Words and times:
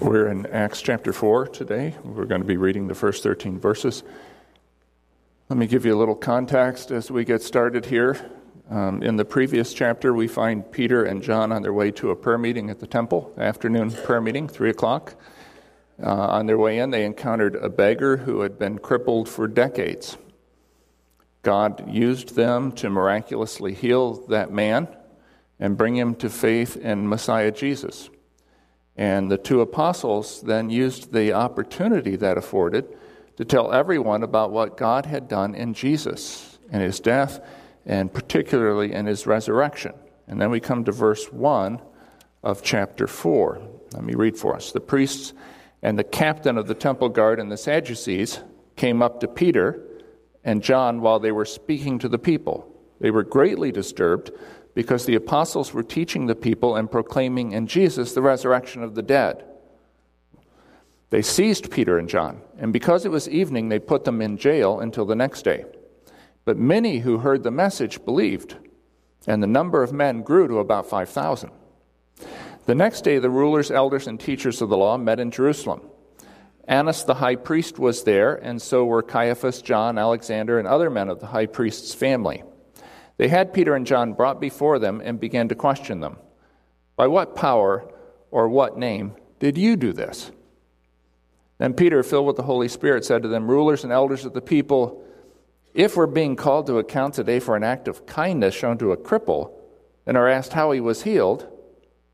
We're 0.00 0.28
in 0.28 0.46
Acts 0.46 0.80
chapter 0.80 1.12
4 1.12 1.48
today. 1.48 1.92
We're 2.04 2.26
going 2.26 2.40
to 2.40 2.46
be 2.46 2.56
reading 2.56 2.86
the 2.86 2.94
first 2.94 3.24
13 3.24 3.58
verses. 3.58 4.04
Let 5.48 5.58
me 5.58 5.66
give 5.66 5.84
you 5.84 5.92
a 5.92 5.98
little 5.98 6.14
context 6.14 6.92
as 6.92 7.10
we 7.10 7.24
get 7.24 7.42
started 7.42 7.84
here. 7.84 8.16
Um, 8.70 9.02
in 9.02 9.16
the 9.16 9.24
previous 9.24 9.74
chapter, 9.74 10.14
we 10.14 10.28
find 10.28 10.70
Peter 10.70 11.04
and 11.04 11.20
John 11.20 11.50
on 11.50 11.62
their 11.62 11.72
way 11.72 11.90
to 11.92 12.12
a 12.12 12.16
prayer 12.16 12.38
meeting 12.38 12.70
at 12.70 12.78
the 12.78 12.86
temple, 12.86 13.34
afternoon 13.36 13.90
prayer 13.90 14.20
meeting, 14.20 14.46
3 14.46 14.70
o'clock. 14.70 15.16
Uh, 16.00 16.12
on 16.12 16.46
their 16.46 16.58
way 16.58 16.78
in, 16.78 16.92
they 16.92 17.04
encountered 17.04 17.56
a 17.56 17.68
beggar 17.68 18.18
who 18.18 18.42
had 18.42 18.56
been 18.56 18.78
crippled 18.78 19.28
for 19.28 19.48
decades. 19.48 20.16
God 21.42 21.92
used 21.92 22.36
them 22.36 22.70
to 22.72 22.88
miraculously 22.88 23.74
heal 23.74 24.14
that 24.28 24.52
man 24.52 24.86
and 25.58 25.76
bring 25.76 25.96
him 25.96 26.14
to 26.16 26.30
faith 26.30 26.76
in 26.76 27.08
Messiah 27.08 27.50
Jesus. 27.50 28.10
And 28.98 29.30
the 29.30 29.38
two 29.38 29.60
apostles 29.60 30.42
then 30.42 30.70
used 30.70 31.12
the 31.12 31.32
opportunity 31.32 32.16
that 32.16 32.36
afforded 32.36 32.96
to 33.36 33.44
tell 33.44 33.72
everyone 33.72 34.24
about 34.24 34.50
what 34.50 34.76
God 34.76 35.06
had 35.06 35.28
done 35.28 35.54
in 35.54 35.72
Jesus, 35.72 36.58
in 36.72 36.80
his 36.80 36.98
death, 36.98 37.40
and 37.86 38.12
particularly 38.12 38.92
in 38.92 39.06
his 39.06 39.24
resurrection. 39.24 39.92
And 40.26 40.40
then 40.40 40.50
we 40.50 40.58
come 40.58 40.84
to 40.84 40.92
verse 40.92 41.32
1 41.32 41.80
of 42.42 42.62
chapter 42.64 43.06
4. 43.06 43.62
Let 43.94 44.02
me 44.02 44.14
read 44.14 44.36
for 44.36 44.56
us. 44.56 44.72
The 44.72 44.80
priests 44.80 45.32
and 45.80 45.96
the 45.96 46.04
captain 46.04 46.58
of 46.58 46.66
the 46.66 46.74
temple 46.74 47.08
guard 47.08 47.38
and 47.38 47.52
the 47.52 47.56
Sadducees 47.56 48.40
came 48.74 49.00
up 49.00 49.20
to 49.20 49.28
Peter 49.28 49.80
and 50.42 50.60
John 50.60 51.00
while 51.00 51.20
they 51.20 51.32
were 51.32 51.44
speaking 51.44 52.00
to 52.00 52.08
the 52.08 52.18
people. 52.18 52.68
They 53.00 53.12
were 53.12 53.22
greatly 53.22 53.70
disturbed 53.70 54.32
because 54.78 55.06
the 55.06 55.16
apostles 55.16 55.74
were 55.74 55.82
teaching 55.82 56.26
the 56.26 56.36
people 56.36 56.76
and 56.76 56.88
proclaiming 56.88 57.50
in 57.50 57.66
Jesus 57.66 58.12
the 58.12 58.22
resurrection 58.22 58.80
of 58.80 58.94
the 58.94 59.02
dead. 59.02 59.44
They 61.10 61.20
seized 61.20 61.72
Peter 61.72 61.98
and 61.98 62.08
John, 62.08 62.42
and 62.60 62.72
because 62.72 63.04
it 63.04 63.10
was 63.10 63.28
evening, 63.28 63.70
they 63.70 63.80
put 63.80 64.04
them 64.04 64.22
in 64.22 64.36
jail 64.36 64.78
until 64.78 65.04
the 65.04 65.16
next 65.16 65.42
day. 65.42 65.64
But 66.44 66.58
many 66.58 66.98
who 67.00 67.18
heard 67.18 67.42
the 67.42 67.50
message 67.50 68.04
believed, 68.04 68.54
and 69.26 69.42
the 69.42 69.48
number 69.48 69.82
of 69.82 69.92
men 69.92 70.22
grew 70.22 70.46
to 70.46 70.60
about 70.60 70.86
5,000. 70.86 71.50
The 72.66 72.74
next 72.76 73.02
day, 73.02 73.18
the 73.18 73.30
rulers, 73.30 73.72
elders, 73.72 74.06
and 74.06 74.20
teachers 74.20 74.62
of 74.62 74.68
the 74.68 74.76
law 74.76 74.96
met 74.96 75.18
in 75.18 75.32
Jerusalem. 75.32 75.80
Annas 76.68 77.02
the 77.02 77.14
high 77.14 77.34
priest 77.34 77.80
was 77.80 78.04
there, 78.04 78.36
and 78.36 78.62
so 78.62 78.84
were 78.84 79.02
Caiaphas, 79.02 79.60
John, 79.60 79.98
Alexander, 79.98 80.56
and 80.56 80.68
other 80.68 80.88
men 80.88 81.08
of 81.08 81.18
the 81.18 81.26
high 81.26 81.46
priest's 81.46 81.94
family. 81.94 82.44
They 83.18 83.28
had 83.28 83.52
Peter 83.52 83.74
and 83.74 83.86
John 83.86 84.14
brought 84.14 84.40
before 84.40 84.78
them 84.78 85.02
and 85.04 85.20
began 85.20 85.48
to 85.48 85.54
question 85.54 86.00
them. 86.00 86.16
By 86.96 87.08
what 87.08 87.34
power 87.34 87.92
or 88.30 88.48
what 88.48 88.78
name 88.78 89.14
did 89.40 89.58
you 89.58 89.76
do 89.76 89.92
this? 89.92 90.30
Then 91.58 91.74
Peter, 91.74 92.02
filled 92.04 92.28
with 92.28 92.36
the 92.36 92.44
Holy 92.44 92.68
Spirit, 92.68 93.04
said 93.04 93.22
to 93.22 93.28
them, 93.28 93.50
Rulers 93.50 93.82
and 93.82 93.92
elders 93.92 94.24
of 94.24 94.32
the 94.32 94.40
people, 94.40 95.04
if 95.74 95.96
we're 95.96 96.06
being 96.06 96.36
called 96.36 96.66
to 96.68 96.78
account 96.78 97.14
today 97.14 97.40
for 97.40 97.56
an 97.56 97.64
act 97.64 97.88
of 97.88 98.06
kindness 98.06 98.54
shown 98.54 98.78
to 98.78 98.92
a 98.92 98.96
cripple 98.96 99.52
and 100.06 100.16
are 100.16 100.28
asked 100.28 100.52
how 100.52 100.70
he 100.70 100.80
was 100.80 101.02
healed, 101.02 101.48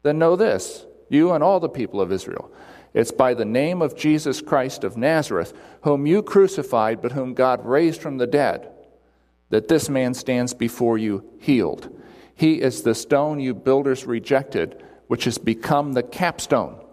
then 0.02 0.18
know 0.18 0.36
this, 0.36 0.86
you 1.11 1.33
and 1.33 1.44
all 1.44 1.61
the 1.61 1.68
people 1.68 2.00
of 2.00 2.12
Israel. 2.12 2.50
It's 2.94 3.12
by 3.12 3.34
the 3.34 3.44
name 3.44 3.83
of 3.83 3.96
Jesus 3.96 4.41
Christ 4.41 4.84
of 4.84 4.96
Nazareth, 4.96 5.52
whom 5.83 6.06
you 6.06 6.22
crucified, 6.22 7.02
but 7.02 7.12
whom 7.12 7.34
God 7.34 7.66
raised 7.66 8.00
from 8.00 8.16
the 8.16 8.27
dead 8.27 8.70
that 9.50 9.69
this 9.69 9.89
man 9.89 10.14
stands 10.14 10.55
before 10.55 10.98
you 10.98 11.25
healed. 11.39 11.89
He 12.34 12.61
is 12.61 12.83
the 12.83 12.95
stone 12.95 13.41
you 13.41 13.55
builders 13.55 14.06
rejected, 14.06 14.83
which 15.06 15.25
has 15.25 15.39
become 15.39 15.92
the 15.92 16.03
capstone. 16.03 16.84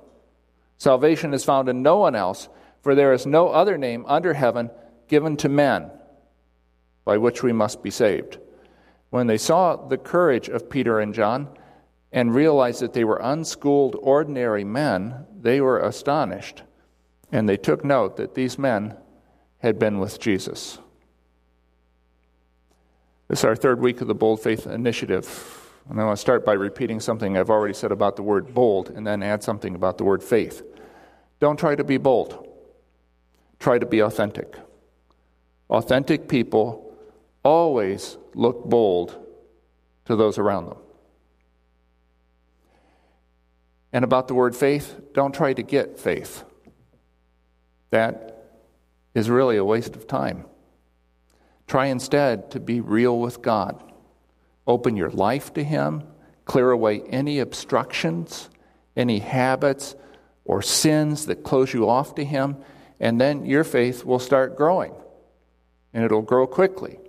Salvation 0.78 1.34
is 1.34 1.44
found 1.44 1.70
in 1.70 1.82
no 1.82 1.98
one 1.98 2.16
else, 2.16 2.50
for 2.82 2.96
there 2.96 3.14
is 3.14 3.26
no 3.26 3.50
other 3.50 3.78
name 3.78 4.06
under 4.08 4.34
heaven 4.34 4.70
given 5.08 5.38
to 5.38 5.50
men 5.50 5.92
by 7.06 7.18
which 7.18 7.44
we 7.44 7.54
must 7.54 7.84
be 7.84 7.90
saved. 7.90 8.38
When 9.10 9.28
they 9.28 9.38
saw 9.38 9.76
the 9.76 9.98
courage 9.98 10.48
of 10.50 10.70
Peter 10.70 11.00
and 11.00 11.14
John 11.14 11.50
and 12.12 12.34
realized 12.34 12.82
that 12.82 12.94
they 12.94 13.04
were 13.04 13.20
unschooled, 13.22 13.96
ordinary 14.02 14.64
men, 14.64 15.26
they 15.40 15.62
were 15.62 15.80
astonished. 15.80 16.64
And 17.32 17.48
they 17.48 17.58
took 17.58 17.84
note 17.84 18.18
that 18.18 18.36
these 18.36 18.60
men 18.60 18.96
had 19.60 19.80
been 19.80 20.00
with 20.00 20.20
Jesus. 20.20 20.80
This 23.32 23.40
is 23.40 23.46
our 23.46 23.56
third 23.56 23.80
week 23.80 24.02
of 24.02 24.10
the 24.10 24.14
Bold 24.14 24.42
Faith 24.42 24.68
Initiative. 24.68 25.72
And 25.90 25.98
I 26.02 26.04
want 26.04 26.18
to 26.18 26.22
start 26.22 26.44
by 26.44 26.52
repeating 26.52 27.00
something 27.00 27.38
I've 27.38 27.50
already 27.50 27.74
said 27.74 27.94
about 27.94 28.18
the 28.18 28.24
word 28.24 28.54
bold 28.54 28.90
and 28.90 29.08
then 29.08 29.24
add 29.24 29.42
something 29.42 29.74
about 29.74 29.98
the 29.98 30.04
word 30.04 30.22
faith. 30.22 30.62
Don't 31.40 31.58
try 31.58 31.76
to 31.76 31.84
be 31.86 31.96
bold, 31.96 32.46
try 33.58 33.80
to 33.80 33.86
be 33.86 34.02
authentic. 34.02 34.58
Authentic 35.70 36.28
people 36.28 36.94
always 37.42 38.18
look 38.34 38.66
bold 38.66 39.18
to 40.08 40.18
those 40.18 40.38
around 40.38 40.66
them. 40.66 40.78
And 43.94 44.04
about 44.04 44.28
the 44.28 44.34
word 44.34 44.58
faith, 44.58 45.00
don't 45.14 45.34
try 45.34 45.54
to 45.54 45.64
get 45.64 45.98
faith. 45.98 46.44
That 47.92 48.44
is 49.14 49.30
really 49.30 49.56
a 49.56 49.64
waste 49.64 49.96
of 49.96 50.06
time. 50.06 50.44
Try 51.72 51.86
instead 51.86 52.52
to 52.52 52.60
be 52.60 52.82
real 52.82 53.18
with 53.18 53.42
God. 53.42 53.82
Open 54.68 54.98
your 54.98 55.10
life 55.10 55.54
to 55.54 55.64
Him, 55.64 56.04
clear 56.44 56.70
away 56.70 57.00
any 57.04 57.40
obstructions, 57.40 58.50
any 58.98 59.20
habits 59.20 59.96
or 60.44 60.62
sins 60.62 61.28
that 61.28 61.46
close 61.46 61.74
you 61.74 61.88
off 61.88 62.14
to 62.16 62.26
Him, 62.26 62.58
and 63.00 63.22
then 63.22 63.46
your 63.46 63.64
faith 63.64 64.04
will 64.04 64.20
start 64.20 64.58
growing. 64.58 64.92
And 65.94 66.04
it'll 66.04 66.22
grow 66.22 66.46
quickly. 66.46 67.00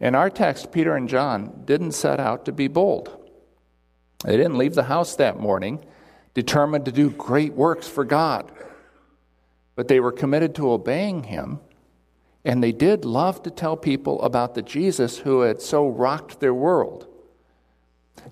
In 0.00 0.14
our 0.14 0.30
text, 0.30 0.72
Peter 0.72 0.96
and 0.96 1.06
John 1.06 1.64
didn't 1.66 1.92
set 1.92 2.18
out 2.18 2.46
to 2.46 2.52
be 2.52 2.68
bold. 2.68 3.30
They 4.24 4.38
didn't 4.38 4.56
leave 4.56 4.74
the 4.74 4.84
house 4.84 5.14
that 5.16 5.38
morning 5.38 5.84
determined 6.32 6.86
to 6.86 6.90
do 6.90 7.10
great 7.10 7.52
works 7.52 7.86
for 7.86 8.06
God. 8.06 8.50
But 9.76 9.88
they 9.88 10.00
were 10.00 10.10
committed 10.10 10.54
to 10.54 10.72
obeying 10.72 11.24
Him 11.24 11.60
and 12.44 12.62
they 12.62 12.72
did 12.72 13.04
love 13.04 13.42
to 13.42 13.50
tell 13.50 13.76
people 13.76 14.20
about 14.22 14.54
the 14.54 14.62
Jesus 14.62 15.18
who 15.18 15.42
had 15.42 15.62
so 15.62 15.86
rocked 15.86 16.40
their 16.40 16.54
world. 16.54 17.06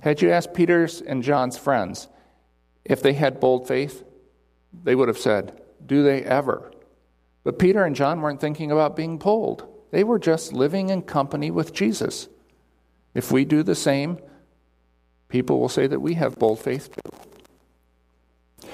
Had 0.00 0.20
you 0.20 0.30
asked 0.30 0.54
Peter's 0.54 1.00
and 1.00 1.22
John's 1.22 1.56
friends 1.56 2.08
if 2.84 3.02
they 3.02 3.12
had 3.12 3.40
bold 3.40 3.68
faith, 3.68 4.04
they 4.84 4.94
would 4.94 5.08
have 5.08 5.18
said, 5.18 5.60
Do 5.84 6.02
they 6.02 6.22
ever? 6.22 6.72
But 7.44 7.58
Peter 7.58 7.84
and 7.84 7.96
John 7.96 8.20
weren't 8.20 8.40
thinking 8.40 8.70
about 8.70 8.96
being 8.96 9.18
bold. 9.18 9.66
They 9.90 10.04
were 10.04 10.18
just 10.18 10.52
living 10.52 10.90
in 10.90 11.02
company 11.02 11.50
with 11.50 11.72
Jesus. 11.72 12.28
If 13.14 13.32
we 13.32 13.44
do 13.44 13.62
the 13.62 13.74
same, 13.74 14.18
people 15.28 15.58
will 15.58 15.68
say 15.68 15.86
that 15.86 16.00
we 16.00 16.14
have 16.14 16.38
bold 16.38 16.60
faith 16.60 16.90
too. 16.92 18.68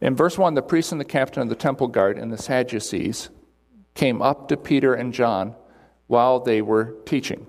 In 0.00 0.16
verse 0.16 0.38
1, 0.38 0.54
the 0.54 0.62
priest 0.62 0.92
and 0.92 1.00
the 1.00 1.04
captain 1.04 1.42
of 1.42 1.48
the 1.48 1.54
temple 1.54 1.88
guard 1.88 2.18
and 2.18 2.32
the 2.32 2.38
Sadducees 2.38 3.28
came 3.94 4.22
up 4.22 4.48
to 4.48 4.56
Peter 4.56 4.94
and 4.94 5.12
John 5.12 5.54
while 6.06 6.40
they 6.40 6.62
were 6.62 6.96
teaching. 7.06 7.46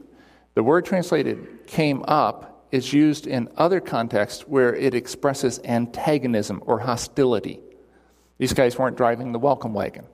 The 0.53 0.63
word 0.63 0.85
translated 0.85 1.67
came 1.67 2.03
up 2.07 2.67
is 2.71 2.93
used 2.93 3.27
in 3.27 3.49
other 3.57 3.79
contexts 3.79 4.47
where 4.47 4.73
it 4.73 4.93
expresses 4.93 5.59
antagonism 5.65 6.63
or 6.65 6.79
hostility. 6.79 7.59
These 8.37 8.53
guys 8.53 8.77
weren't 8.77 8.97
driving 8.97 9.31
the 9.31 9.39
welcome 9.39 9.73
wagon. 9.73 10.05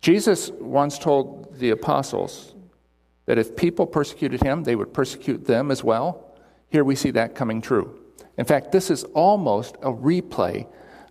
Jesus 0.00 0.50
once 0.50 0.98
told 0.98 1.58
the 1.58 1.70
apostles 1.70 2.54
that 3.26 3.38
if 3.38 3.56
people 3.56 3.86
persecuted 3.86 4.42
him, 4.42 4.64
they 4.64 4.76
would 4.76 4.92
persecute 4.92 5.46
them 5.46 5.70
as 5.70 5.84
well. 5.84 6.34
Here 6.70 6.84
we 6.84 6.94
see 6.94 7.10
that 7.12 7.34
coming 7.34 7.60
true. 7.60 7.98
In 8.36 8.44
fact, 8.44 8.72
this 8.72 8.90
is 8.90 9.04
almost 9.04 9.76
a 9.76 9.92
replay 9.92 10.66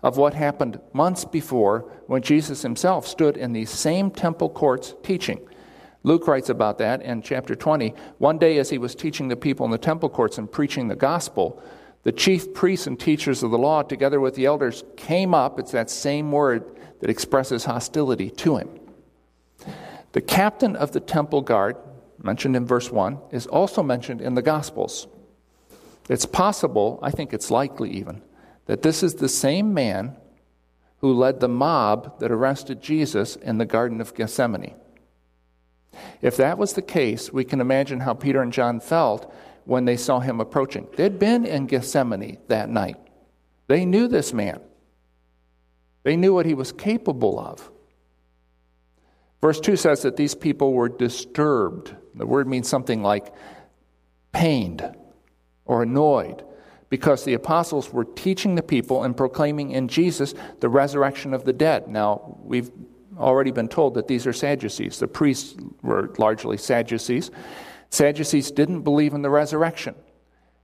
of 0.07 0.15
what 0.15 0.33
happened 0.33 0.79
months 0.93 1.25
before 1.25 1.79
when 2.05 2.21
Jesus 2.21 2.61
himself 2.61 3.05
stood 3.05 3.35
in 3.35 3.51
these 3.51 3.69
same 3.69 4.09
temple 4.09 4.49
courts 4.49 4.95
teaching. 5.03 5.37
Luke 6.03 6.27
writes 6.27 6.47
about 6.47 6.77
that 6.77 7.01
in 7.01 7.21
chapter 7.21 7.55
20. 7.55 7.93
One 8.17 8.37
day, 8.37 8.57
as 8.57 8.69
he 8.69 8.77
was 8.77 8.95
teaching 8.95 9.27
the 9.27 9.35
people 9.35 9.65
in 9.65 9.71
the 9.71 9.77
temple 9.77 10.09
courts 10.09 10.37
and 10.37 10.49
preaching 10.49 10.87
the 10.87 10.95
gospel, 10.95 11.61
the 12.03 12.13
chief 12.13 12.53
priests 12.53 12.87
and 12.87 12.97
teachers 12.97 13.43
of 13.43 13.51
the 13.51 13.57
law, 13.57 13.83
together 13.83 14.21
with 14.21 14.35
the 14.35 14.45
elders, 14.45 14.85
came 14.95 15.33
up. 15.33 15.59
It's 15.59 15.73
that 15.73 15.89
same 15.89 16.31
word 16.31 16.63
that 17.01 17.09
expresses 17.09 17.65
hostility 17.65 18.29
to 18.29 18.55
him. 18.55 18.69
The 20.13 20.21
captain 20.21 20.77
of 20.77 20.93
the 20.93 21.01
temple 21.01 21.41
guard, 21.41 21.75
mentioned 22.23 22.55
in 22.55 22.65
verse 22.65 22.89
1, 22.89 23.19
is 23.31 23.45
also 23.45 23.83
mentioned 23.83 24.21
in 24.21 24.35
the 24.35 24.41
Gospels. 24.41 25.07
It's 26.07 26.25
possible, 26.25 26.97
I 27.03 27.11
think 27.11 27.33
it's 27.33 27.51
likely 27.51 27.91
even, 27.91 28.21
that 28.67 28.81
this 28.81 29.01
is 29.01 29.15
the 29.15 29.29
same 29.29 29.73
man 29.73 30.15
who 30.99 31.13
led 31.13 31.39
the 31.39 31.47
mob 31.47 32.19
that 32.19 32.31
arrested 32.31 32.81
Jesus 32.81 33.35
in 33.35 33.57
the 33.57 33.65
Garden 33.65 34.01
of 34.01 34.13
Gethsemane. 34.13 34.75
If 36.21 36.37
that 36.37 36.57
was 36.57 36.73
the 36.73 36.81
case, 36.81 37.31
we 37.31 37.43
can 37.43 37.61
imagine 37.61 38.01
how 38.01 38.13
Peter 38.13 38.41
and 38.41 38.53
John 38.53 38.79
felt 38.79 39.33
when 39.65 39.85
they 39.85 39.97
saw 39.97 40.19
him 40.19 40.39
approaching. 40.39 40.87
They'd 40.95 41.19
been 41.19 41.45
in 41.45 41.65
Gethsemane 41.65 42.37
that 42.47 42.69
night, 42.69 42.97
they 43.67 43.85
knew 43.85 44.07
this 44.07 44.33
man. 44.33 44.61
They 46.03 46.15
knew 46.15 46.33
what 46.33 46.45
he 46.45 46.53
was 46.53 46.71
capable 46.71 47.37
of. 47.37 47.69
Verse 49.41 49.59
2 49.59 49.75
says 49.75 50.03
that 50.03 50.15
these 50.15 50.35
people 50.35 50.71
were 50.71 50.87
disturbed. 50.87 51.93
The 52.15 52.25
word 52.25 52.47
means 52.47 52.69
something 52.69 53.03
like 53.03 53.33
pained 54.31 54.95
or 55.65 55.83
annoyed 55.83 56.45
because 56.89 57.23
the 57.23 57.33
apostles 57.33 57.91
were 57.91 58.05
teaching 58.05 58.55
the 58.55 58.63
people 58.63 59.03
and 59.03 59.15
proclaiming 59.15 59.71
in 59.71 59.87
Jesus 59.87 60.33
the 60.59 60.69
resurrection 60.69 61.33
of 61.33 61.43
the 61.43 61.53
dead. 61.53 61.87
Now, 61.87 62.37
we've 62.41 62.71
already 63.17 63.51
been 63.51 63.67
told 63.67 63.95
that 63.95 64.07
these 64.07 64.25
are 64.27 64.33
Sadducees. 64.33 64.99
The 64.99 65.07
priests 65.07 65.55
were 65.81 66.13
largely 66.17 66.57
Sadducees. 66.57 67.31
Sadducees 67.89 68.51
didn't 68.51 68.81
believe 68.81 69.13
in 69.13 69.21
the 69.21 69.29
resurrection, 69.29 69.95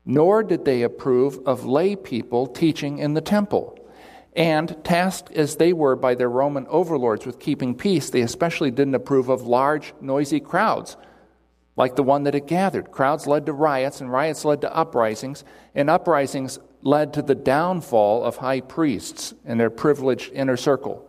nor 0.05 0.43
did 0.43 0.65
they 0.65 0.83
approve 0.83 1.39
of 1.45 1.65
lay 1.65 1.95
people 1.95 2.47
teaching 2.47 2.99
in 2.99 3.13
the 3.13 3.21
temple. 3.21 3.79
And 4.35 4.75
tasked 4.83 5.31
as 5.33 5.57
they 5.57 5.73
were 5.73 5.95
by 5.95 6.15
their 6.15 6.29
Roman 6.29 6.65
overlords 6.67 7.25
with 7.25 7.39
keeping 7.39 7.75
peace, 7.75 8.09
they 8.09 8.21
especially 8.21 8.71
didn't 8.71 8.95
approve 8.95 9.29
of 9.29 9.43
large, 9.43 9.93
noisy 10.01 10.39
crowds 10.39 10.97
like 11.75 11.95
the 11.95 12.03
one 12.03 12.23
that 12.23 12.33
had 12.33 12.47
gathered. 12.47 12.91
Crowds 12.91 13.25
led 13.25 13.45
to 13.45 13.53
riots, 13.53 14.01
and 14.01 14.11
riots 14.11 14.45
led 14.45 14.61
to 14.61 14.75
uprisings, 14.75 15.43
and 15.73 15.89
uprisings 15.89 16.59
led 16.81 17.13
to 17.13 17.21
the 17.21 17.35
downfall 17.35 18.23
of 18.23 18.37
high 18.37 18.61
priests 18.61 19.33
and 19.45 19.59
their 19.59 19.69
privileged 19.69 20.31
inner 20.33 20.57
circle. 20.57 21.05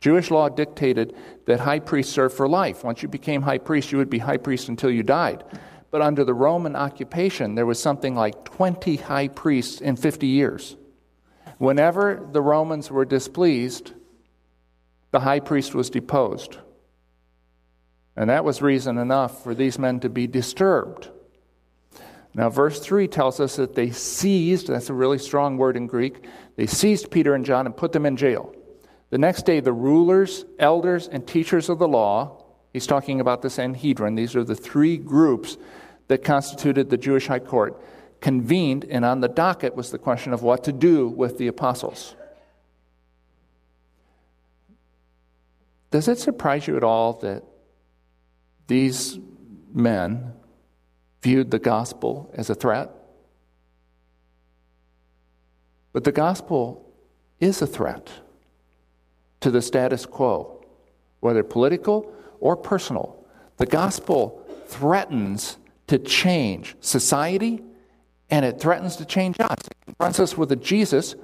Jewish 0.00 0.32
law 0.32 0.48
dictated 0.48 1.14
that 1.46 1.60
high 1.60 1.78
priests 1.78 2.12
served 2.12 2.36
for 2.36 2.48
life. 2.48 2.82
Once 2.82 3.02
you 3.02 3.08
became 3.08 3.42
high 3.42 3.58
priest, 3.58 3.92
you 3.92 3.98
would 3.98 4.10
be 4.10 4.18
high 4.18 4.36
priest 4.36 4.68
until 4.68 4.90
you 4.90 5.04
died. 5.04 5.44
But 5.92 6.02
under 6.02 6.24
the 6.24 6.34
Roman 6.34 6.74
occupation, 6.74 7.54
there 7.54 7.66
was 7.66 7.80
something 7.80 8.16
like 8.16 8.44
20 8.44 8.96
high 8.96 9.28
priests 9.28 9.80
in 9.80 9.94
50 9.94 10.26
years. 10.26 10.76
Whenever 11.58 12.26
the 12.32 12.42
Romans 12.42 12.90
were 12.90 13.04
displeased, 13.04 13.92
the 15.12 15.20
high 15.20 15.38
priest 15.38 15.74
was 15.74 15.90
deposed. 15.90 16.56
And 18.16 18.28
that 18.28 18.44
was 18.44 18.60
reason 18.60 18.98
enough 18.98 19.42
for 19.42 19.54
these 19.54 19.78
men 19.78 20.00
to 20.00 20.08
be 20.08 20.26
disturbed. 20.26 21.08
Now, 22.34 22.48
verse 22.48 22.80
3 22.80 23.08
tells 23.08 23.40
us 23.40 23.56
that 23.56 23.74
they 23.74 23.90
seized, 23.90 24.68
that's 24.68 24.90
a 24.90 24.94
really 24.94 25.18
strong 25.18 25.58
word 25.58 25.76
in 25.76 25.86
Greek, 25.86 26.24
they 26.56 26.66
seized 26.66 27.10
Peter 27.10 27.34
and 27.34 27.44
John 27.44 27.66
and 27.66 27.76
put 27.76 27.92
them 27.92 28.06
in 28.06 28.16
jail. 28.16 28.54
The 29.10 29.18
next 29.18 29.44
day, 29.44 29.60
the 29.60 29.72
rulers, 29.72 30.46
elders, 30.58 31.08
and 31.08 31.26
teachers 31.26 31.68
of 31.68 31.78
the 31.78 31.88
law, 31.88 32.44
he's 32.72 32.86
talking 32.86 33.20
about 33.20 33.42
the 33.42 33.50
Sanhedrin, 33.50 34.14
these 34.14 34.34
are 34.34 34.44
the 34.44 34.54
three 34.54 34.96
groups 34.96 35.58
that 36.08 36.24
constituted 36.24 36.88
the 36.88 36.96
Jewish 36.96 37.26
high 37.26 37.38
court, 37.38 37.82
convened, 38.22 38.86
and 38.86 39.04
on 39.04 39.20
the 39.20 39.28
docket 39.28 39.74
was 39.74 39.90
the 39.90 39.98
question 39.98 40.32
of 40.32 40.42
what 40.42 40.64
to 40.64 40.72
do 40.72 41.08
with 41.08 41.36
the 41.36 41.48
apostles. 41.48 42.14
Does 45.90 46.08
it 46.08 46.18
surprise 46.18 46.66
you 46.66 46.78
at 46.78 46.84
all 46.84 47.12
that 47.20 47.44
these 48.72 49.18
men 49.74 50.32
viewed 51.20 51.50
the 51.50 51.58
gospel 51.58 52.32
as 52.32 52.48
a 52.48 52.54
threat. 52.54 52.90
But 55.92 56.04
the 56.04 56.12
gospel 56.12 56.90
is 57.38 57.60
a 57.60 57.66
threat 57.66 58.08
to 59.40 59.50
the 59.50 59.60
status 59.60 60.06
quo, 60.06 60.64
whether 61.20 61.42
political 61.42 62.10
or 62.40 62.56
personal. 62.56 63.22
The 63.58 63.66
gospel 63.66 64.42
threatens 64.68 65.58
to 65.88 65.98
change 65.98 66.74
society 66.80 67.62
and 68.30 68.46
it 68.46 68.58
threatens 68.58 68.96
to 68.96 69.04
change 69.04 69.38
us. 69.38 69.58
It 69.66 69.76
confronts 69.84 70.18
us 70.18 70.38
with 70.38 70.50
a 70.50 70.56
Jesus 70.56 71.14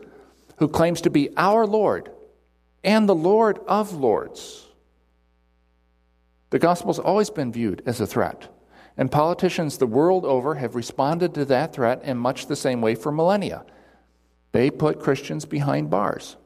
who 0.59 0.69
claims 0.69 1.01
to 1.01 1.09
be 1.09 1.31
our 1.39 1.67
Lord 1.67 2.11
and 2.85 3.09
the 3.09 3.15
Lord 3.15 3.59
of 3.67 3.95
Lords. 3.95 4.68
The 6.51 6.59
gospel's 6.59 6.99
always 6.99 7.31
been 7.31 7.53
viewed 7.53 7.83
as 7.87 8.01
a 8.01 8.07
threat. 8.07 8.49
And 8.97 9.11
politicians 9.11 9.79
the 9.79 9.87
world 9.87 10.25
over 10.25 10.57
have 10.57 10.75
responded 10.75 11.35
to 11.35 11.45
that 11.47 11.73
threat 11.73 12.03
in 12.03 12.17
much 12.17 12.47
the 12.47 12.57
same 12.57 12.81
way 12.81 12.95
for 12.95 13.13
millennia. 13.13 13.65
They 14.53 14.71
put 14.71 15.01
Christians 15.01 15.45
behind 15.45 15.91
bars. 15.91 16.37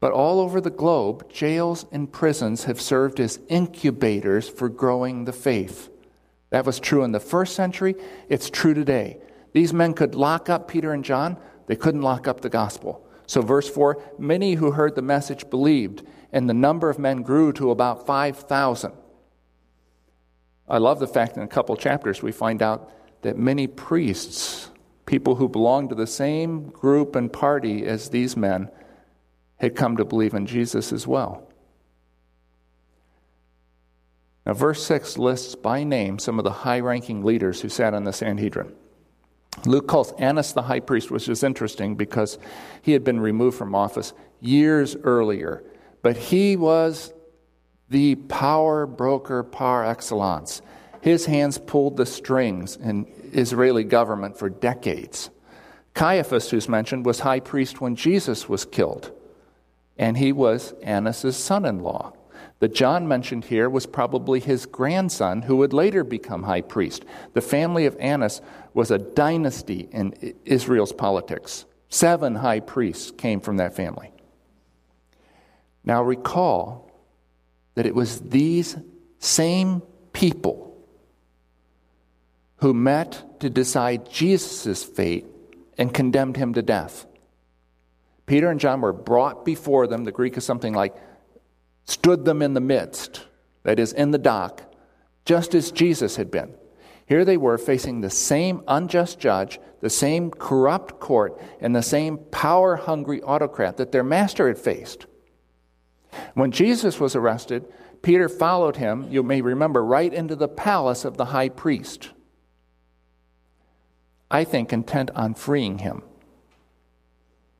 But 0.00 0.12
all 0.12 0.40
over 0.40 0.60
the 0.60 0.70
globe, 0.70 1.30
jails 1.30 1.86
and 1.90 2.12
prisons 2.12 2.64
have 2.64 2.80
served 2.80 3.20
as 3.20 3.40
incubators 3.48 4.48
for 4.48 4.68
growing 4.68 5.24
the 5.24 5.32
faith. 5.32 5.90
That 6.50 6.66
was 6.66 6.78
true 6.78 7.04
in 7.04 7.12
the 7.12 7.20
first 7.20 7.54
century, 7.54 7.96
it's 8.28 8.50
true 8.50 8.74
today. 8.74 9.18
These 9.52 9.72
men 9.72 9.94
could 9.94 10.14
lock 10.14 10.48
up 10.48 10.68
Peter 10.68 10.92
and 10.92 11.04
John, 11.04 11.36
they 11.66 11.76
couldn't 11.76 12.02
lock 12.02 12.28
up 12.28 12.40
the 12.40 12.48
gospel. 12.48 13.06
So, 13.26 13.40
verse 13.40 13.68
4 13.68 14.02
many 14.18 14.54
who 14.54 14.72
heard 14.72 14.94
the 14.94 15.02
message 15.02 15.48
believed, 15.50 16.06
and 16.32 16.48
the 16.48 16.54
number 16.54 16.90
of 16.90 16.98
men 16.98 17.22
grew 17.22 17.52
to 17.54 17.70
about 17.70 18.06
5,000. 18.06 18.92
I 20.68 20.78
love 20.78 20.98
the 20.98 21.06
fact 21.06 21.36
in 21.36 21.42
a 21.42 21.48
couple 21.48 21.76
chapters 21.76 22.22
we 22.22 22.32
find 22.32 22.62
out 22.62 22.90
that 23.22 23.38
many 23.38 23.66
priests, 23.66 24.70
people 25.06 25.36
who 25.36 25.48
belonged 25.48 25.90
to 25.90 25.94
the 25.94 26.06
same 26.06 26.68
group 26.70 27.16
and 27.16 27.32
party 27.32 27.86
as 27.86 28.10
these 28.10 28.36
men, 28.36 28.70
had 29.56 29.76
come 29.76 29.96
to 29.96 30.04
believe 30.04 30.34
in 30.34 30.46
Jesus 30.46 30.92
as 30.92 31.06
well. 31.06 31.48
Now, 34.44 34.52
verse 34.52 34.84
6 34.84 35.16
lists 35.16 35.54
by 35.54 35.84
name 35.84 36.18
some 36.18 36.38
of 36.38 36.44
the 36.44 36.50
high 36.50 36.80
ranking 36.80 37.24
leaders 37.24 37.62
who 37.62 37.68
sat 37.68 37.94
on 37.94 38.04
the 38.04 38.12
Sanhedrin. 38.12 38.74
Luke 39.66 39.86
calls 39.86 40.12
Annas 40.12 40.52
the 40.52 40.62
high 40.62 40.80
priest, 40.80 41.10
which 41.10 41.28
is 41.28 41.42
interesting 41.42 41.94
because 41.94 42.38
he 42.82 42.92
had 42.92 43.04
been 43.04 43.20
removed 43.20 43.56
from 43.56 43.74
office 43.74 44.12
years 44.40 44.96
earlier 44.96 45.64
but 46.04 46.18
he 46.18 46.54
was 46.54 47.14
the 47.88 48.14
power 48.14 48.86
broker 48.86 49.42
par 49.42 49.86
excellence. 49.86 50.60
His 51.00 51.24
hands 51.24 51.56
pulled 51.56 51.96
the 51.96 52.04
strings 52.04 52.76
in 52.76 53.06
Israeli 53.32 53.84
government 53.84 54.38
for 54.38 54.50
decades. 54.50 55.30
Caiaphas, 55.94 56.50
who's 56.50 56.68
mentioned, 56.68 57.06
was 57.06 57.20
high 57.20 57.40
priest 57.40 57.80
when 57.80 57.96
Jesus 57.96 58.50
was 58.50 58.66
killed, 58.66 59.12
and 59.96 60.18
he 60.18 60.30
was 60.30 60.74
Annas' 60.82 61.38
son 61.38 61.64
in 61.64 61.78
law. 61.78 62.12
The 62.58 62.68
John 62.68 63.08
mentioned 63.08 63.46
here 63.46 63.70
was 63.70 63.86
probably 63.86 64.40
his 64.40 64.66
grandson 64.66 65.42
who 65.42 65.56
would 65.56 65.72
later 65.72 66.04
become 66.04 66.42
high 66.42 66.60
priest. 66.60 67.06
The 67.32 67.40
family 67.40 67.86
of 67.86 67.96
Annas 67.98 68.42
was 68.74 68.90
a 68.90 68.98
dynasty 68.98 69.88
in 69.92 70.34
Israel's 70.44 70.92
politics. 70.92 71.64
Seven 71.88 72.34
high 72.34 72.60
priests 72.60 73.12
came 73.12 73.40
from 73.40 73.56
that 73.58 73.74
family. 73.74 74.10
Now 75.84 76.02
recall 76.02 76.90
that 77.76 77.86
it 77.86 77.94
was 77.94 78.20
these 78.20 78.76
same 79.18 79.82
people 80.12 80.76
who 82.56 82.74
met 82.74 83.40
to 83.40 83.50
decide 83.50 84.10
Jesus' 84.10 84.82
fate 84.82 85.26
and 85.78 85.92
condemned 85.92 86.36
him 86.36 86.54
to 86.54 86.62
death. 86.62 87.06
Peter 88.26 88.48
and 88.48 88.58
John 88.58 88.80
were 88.80 88.92
brought 88.92 89.44
before 89.44 89.86
them. 89.86 90.04
The 90.04 90.12
Greek 90.12 90.36
is 90.36 90.44
something 90.44 90.72
like 90.72 90.96
stood 91.84 92.24
them 92.24 92.40
in 92.42 92.54
the 92.54 92.60
midst, 92.60 93.26
that 93.64 93.78
is, 93.78 93.92
in 93.92 94.10
the 94.10 94.18
dock, 94.18 94.62
just 95.24 95.54
as 95.54 95.70
Jesus 95.70 96.16
had 96.16 96.30
been. 96.30 96.54
Here 97.06 97.24
they 97.24 97.36
were 97.36 97.58
facing 97.58 98.00
the 98.00 98.10
same 98.10 98.62
unjust 98.66 99.18
judge, 99.18 99.60
the 99.80 99.90
same 99.90 100.30
corrupt 100.30 101.00
court, 101.00 101.40
and 101.60 101.76
the 101.76 101.82
same 101.82 102.18
power 102.18 102.76
hungry 102.76 103.20
autocrat 103.22 103.76
that 103.76 103.92
their 103.92 104.04
master 104.04 104.48
had 104.48 104.58
faced. 104.58 105.06
When 106.34 106.50
Jesus 106.50 106.98
was 106.98 107.14
arrested, 107.14 107.66
Peter 108.00 108.28
followed 108.28 108.76
him, 108.76 109.06
you 109.10 109.22
may 109.22 109.40
remember, 109.40 109.84
right 109.84 110.12
into 110.12 110.36
the 110.36 110.48
palace 110.48 111.04
of 111.04 111.16
the 111.16 111.26
high 111.26 111.48
priest. 111.48 112.10
I 114.30 114.44
think 114.44 114.72
intent 114.72 115.10
on 115.14 115.34
freeing 115.34 115.78
him. 115.78 116.02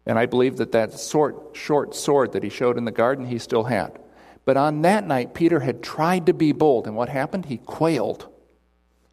And 0.06 0.18
I 0.18 0.26
believe 0.26 0.56
that 0.58 0.72
that 0.72 0.98
short, 0.98 1.56
short 1.56 1.94
sword 1.94 2.32
that 2.32 2.42
he 2.42 2.50
showed 2.50 2.76
in 2.76 2.84
the 2.84 2.90
garden, 2.90 3.26
he 3.26 3.38
still 3.38 3.64
had. 3.64 3.98
But 4.44 4.56
on 4.56 4.82
that 4.82 5.06
night, 5.06 5.34
Peter 5.34 5.60
had 5.60 5.82
tried 5.82 6.26
to 6.26 6.34
be 6.34 6.52
bold, 6.52 6.86
and 6.86 6.96
what 6.96 7.08
happened? 7.08 7.46
He 7.46 7.56
quailed. 7.58 8.28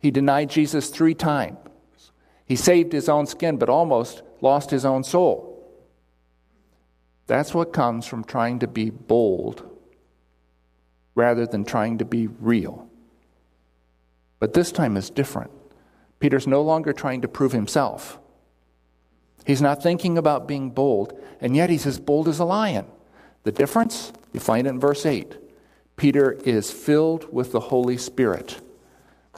He 0.01 0.11
denied 0.11 0.49
Jesus 0.49 0.89
three 0.89 1.13
times. 1.13 1.57
He 2.45 2.55
saved 2.55 2.91
his 2.91 3.07
own 3.07 3.27
skin, 3.27 3.57
but 3.57 3.69
almost 3.69 4.23
lost 4.41 4.71
his 4.71 4.83
own 4.83 5.03
soul. 5.03 5.47
That's 7.27 7.53
what 7.53 7.71
comes 7.71 8.05
from 8.05 8.23
trying 8.23 8.59
to 8.59 8.67
be 8.67 8.89
bold 8.89 9.67
rather 11.15 11.45
than 11.45 11.63
trying 11.63 11.99
to 11.99 12.05
be 12.05 12.27
real. 12.27 12.89
But 14.39 14.53
this 14.53 14.71
time 14.71 14.97
is 14.97 15.09
different. 15.09 15.51
Peter's 16.19 16.47
no 16.47 16.61
longer 16.61 16.93
trying 16.93 17.21
to 17.21 17.27
prove 17.27 17.51
himself. 17.51 18.19
He's 19.45 19.61
not 19.61 19.81
thinking 19.81 20.17
about 20.17 20.47
being 20.47 20.71
bold, 20.71 21.19
and 21.39 21.55
yet 21.55 21.69
he's 21.69 21.85
as 21.85 21.99
bold 21.99 22.27
as 22.27 22.39
a 22.39 22.45
lion. 22.45 22.85
The 23.43 23.51
difference, 23.51 24.13
you 24.33 24.39
find 24.39 24.67
it 24.67 24.71
in 24.71 24.79
verse 24.79 25.05
8. 25.05 25.37
Peter 25.95 26.33
is 26.33 26.71
filled 26.71 27.31
with 27.31 27.51
the 27.51 27.59
Holy 27.59 27.97
Spirit. 27.97 28.61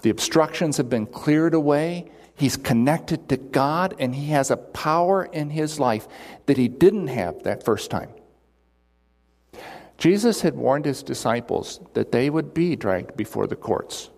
The 0.03 0.09
obstructions 0.09 0.77
have 0.77 0.89
been 0.89 1.07
cleared 1.07 1.53
away. 1.53 2.11
He's 2.35 2.57
connected 2.57 3.29
to 3.29 3.37
God 3.37 3.95
and 3.99 4.13
he 4.13 4.27
has 4.27 4.51
a 4.51 4.57
power 4.57 5.23
in 5.23 5.49
his 5.49 5.79
life 5.79 6.07
that 6.45 6.57
he 6.57 6.67
didn't 6.67 7.07
have 7.07 7.43
that 7.43 7.63
first 7.63 7.89
time. 7.89 8.09
Jesus 9.97 10.41
had 10.41 10.55
warned 10.55 10.83
his 10.83 11.03
disciples 11.03 11.79
that 11.93 12.11
they 12.11 12.29
would 12.29 12.53
be 12.53 12.75
dragged 12.75 13.15
before 13.15 13.47
the 13.47 13.55
courts. 13.55 14.09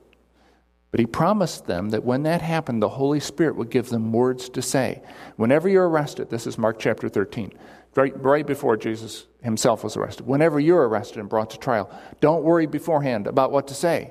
But 0.89 1.01
he 1.01 1.06
promised 1.06 1.68
them 1.68 1.89
that 1.89 2.04
when 2.04 2.24
that 2.24 2.42
happened, 2.42 2.82
the 2.82 2.89
Holy 2.89 3.20
Spirit 3.20 3.56
would 3.58 3.70
give 3.70 3.89
them 3.89 4.12
words 4.12 4.50
to 4.50 4.63
say. 4.63 5.04
Whenever 5.36 5.70
you're 5.70 5.88
arrested, 5.88 6.32
this 6.32 6.48
is 6.48 6.58
Mark 6.58 6.80
chapter 6.80 7.10
13, 7.10 7.51
right, 7.96 8.24
right 8.24 8.48
before 8.48 8.75
Jesus 8.77 9.27
himself 9.44 9.84
was 9.84 9.98
arrested. 9.98 10.25
Whenever 10.25 10.60
you're 10.60 10.88
arrested 10.88 11.20
and 11.20 11.30
brought 11.30 11.51
to 11.51 11.60
trial, 11.60 11.92
don't 12.22 12.44
worry 12.44 12.65
beforehand 12.65 13.27
about 13.27 13.51
what 13.51 13.68
to 13.68 13.75
say. 13.75 14.10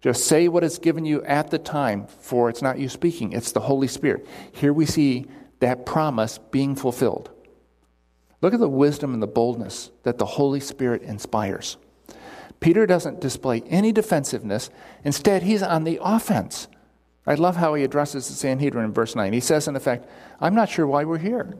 Just 0.00 0.24
say 0.24 0.48
what 0.48 0.62
is 0.62 0.78
given 0.78 1.04
you 1.04 1.22
at 1.24 1.50
the 1.50 1.58
time, 1.58 2.06
for 2.06 2.48
it's 2.48 2.62
not 2.62 2.78
you 2.78 2.88
speaking, 2.88 3.32
it's 3.32 3.52
the 3.52 3.60
Holy 3.60 3.88
Spirit. 3.88 4.26
Here 4.52 4.72
we 4.72 4.86
see 4.86 5.26
that 5.60 5.84
promise 5.84 6.38
being 6.38 6.76
fulfilled. 6.76 7.30
Look 8.40 8.54
at 8.54 8.60
the 8.60 8.68
wisdom 8.68 9.12
and 9.12 9.22
the 9.22 9.26
boldness 9.26 9.90
that 10.04 10.18
the 10.18 10.26
Holy 10.26 10.60
Spirit 10.60 11.02
inspires. 11.02 11.76
Peter 12.60 12.86
doesn't 12.86 13.20
display 13.20 13.62
any 13.62 13.92
defensiveness. 13.92 14.70
Instead, 15.04 15.42
he's 15.42 15.62
on 15.62 15.84
the 15.84 15.98
offense. 16.00 16.68
I 17.26 17.34
love 17.34 17.56
how 17.56 17.74
he 17.74 17.84
addresses 17.84 18.28
the 18.28 18.34
Sanhedrin 18.34 18.84
in 18.84 18.92
verse 18.92 19.14
9. 19.14 19.32
He 19.32 19.40
says, 19.40 19.68
in 19.68 19.76
effect, 19.76 20.08
I'm 20.40 20.54
not 20.54 20.68
sure 20.68 20.86
why 20.86 21.04
we're 21.04 21.18
here. 21.18 21.56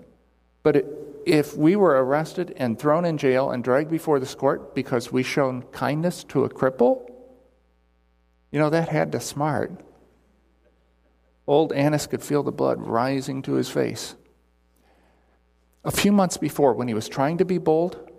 But 0.62 0.86
if 1.26 1.56
we 1.56 1.76
were 1.76 2.02
arrested 2.04 2.54
and 2.56 2.78
thrown 2.78 3.04
in 3.04 3.18
jail 3.18 3.50
and 3.50 3.62
dragged 3.62 3.90
before 3.90 4.18
this 4.18 4.34
court 4.34 4.74
because 4.74 5.12
we 5.12 5.22
shown 5.22 5.62
kindness 5.72 6.24
to 6.24 6.44
a 6.44 6.48
cripple, 6.48 7.10
you 8.50 8.58
know, 8.58 8.70
that 8.70 8.88
had 8.88 9.12
to 9.12 9.20
smart. 9.20 9.72
Old 11.46 11.72
Annas 11.72 12.06
could 12.06 12.22
feel 12.22 12.42
the 12.42 12.52
blood 12.52 12.80
rising 12.80 13.42
to 13.42 13.54
his 13.54 13.70
face. 13.70 14.14
A 15.84 15.90
few 15.90 16.12
months 16.12 16.36
before, 16.36 16.74
when 16.74 16.88
he 16.88 16.94
was 16.94 17.08
trying 17.08 17.38
to 17.38 17.44
be 17.44 17.58
bold, 17.58 18.10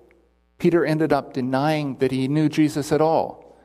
Peter 0.58 0.86
ended 0.86 1.14
up 1.14 1.34
denying 1.34 1.98
that 1.98 2.12
he 2.12 2.28
knew 2.28 2.50
Jesus 2.50 2.92
at 2.92 3.02
all. 3.02 3.58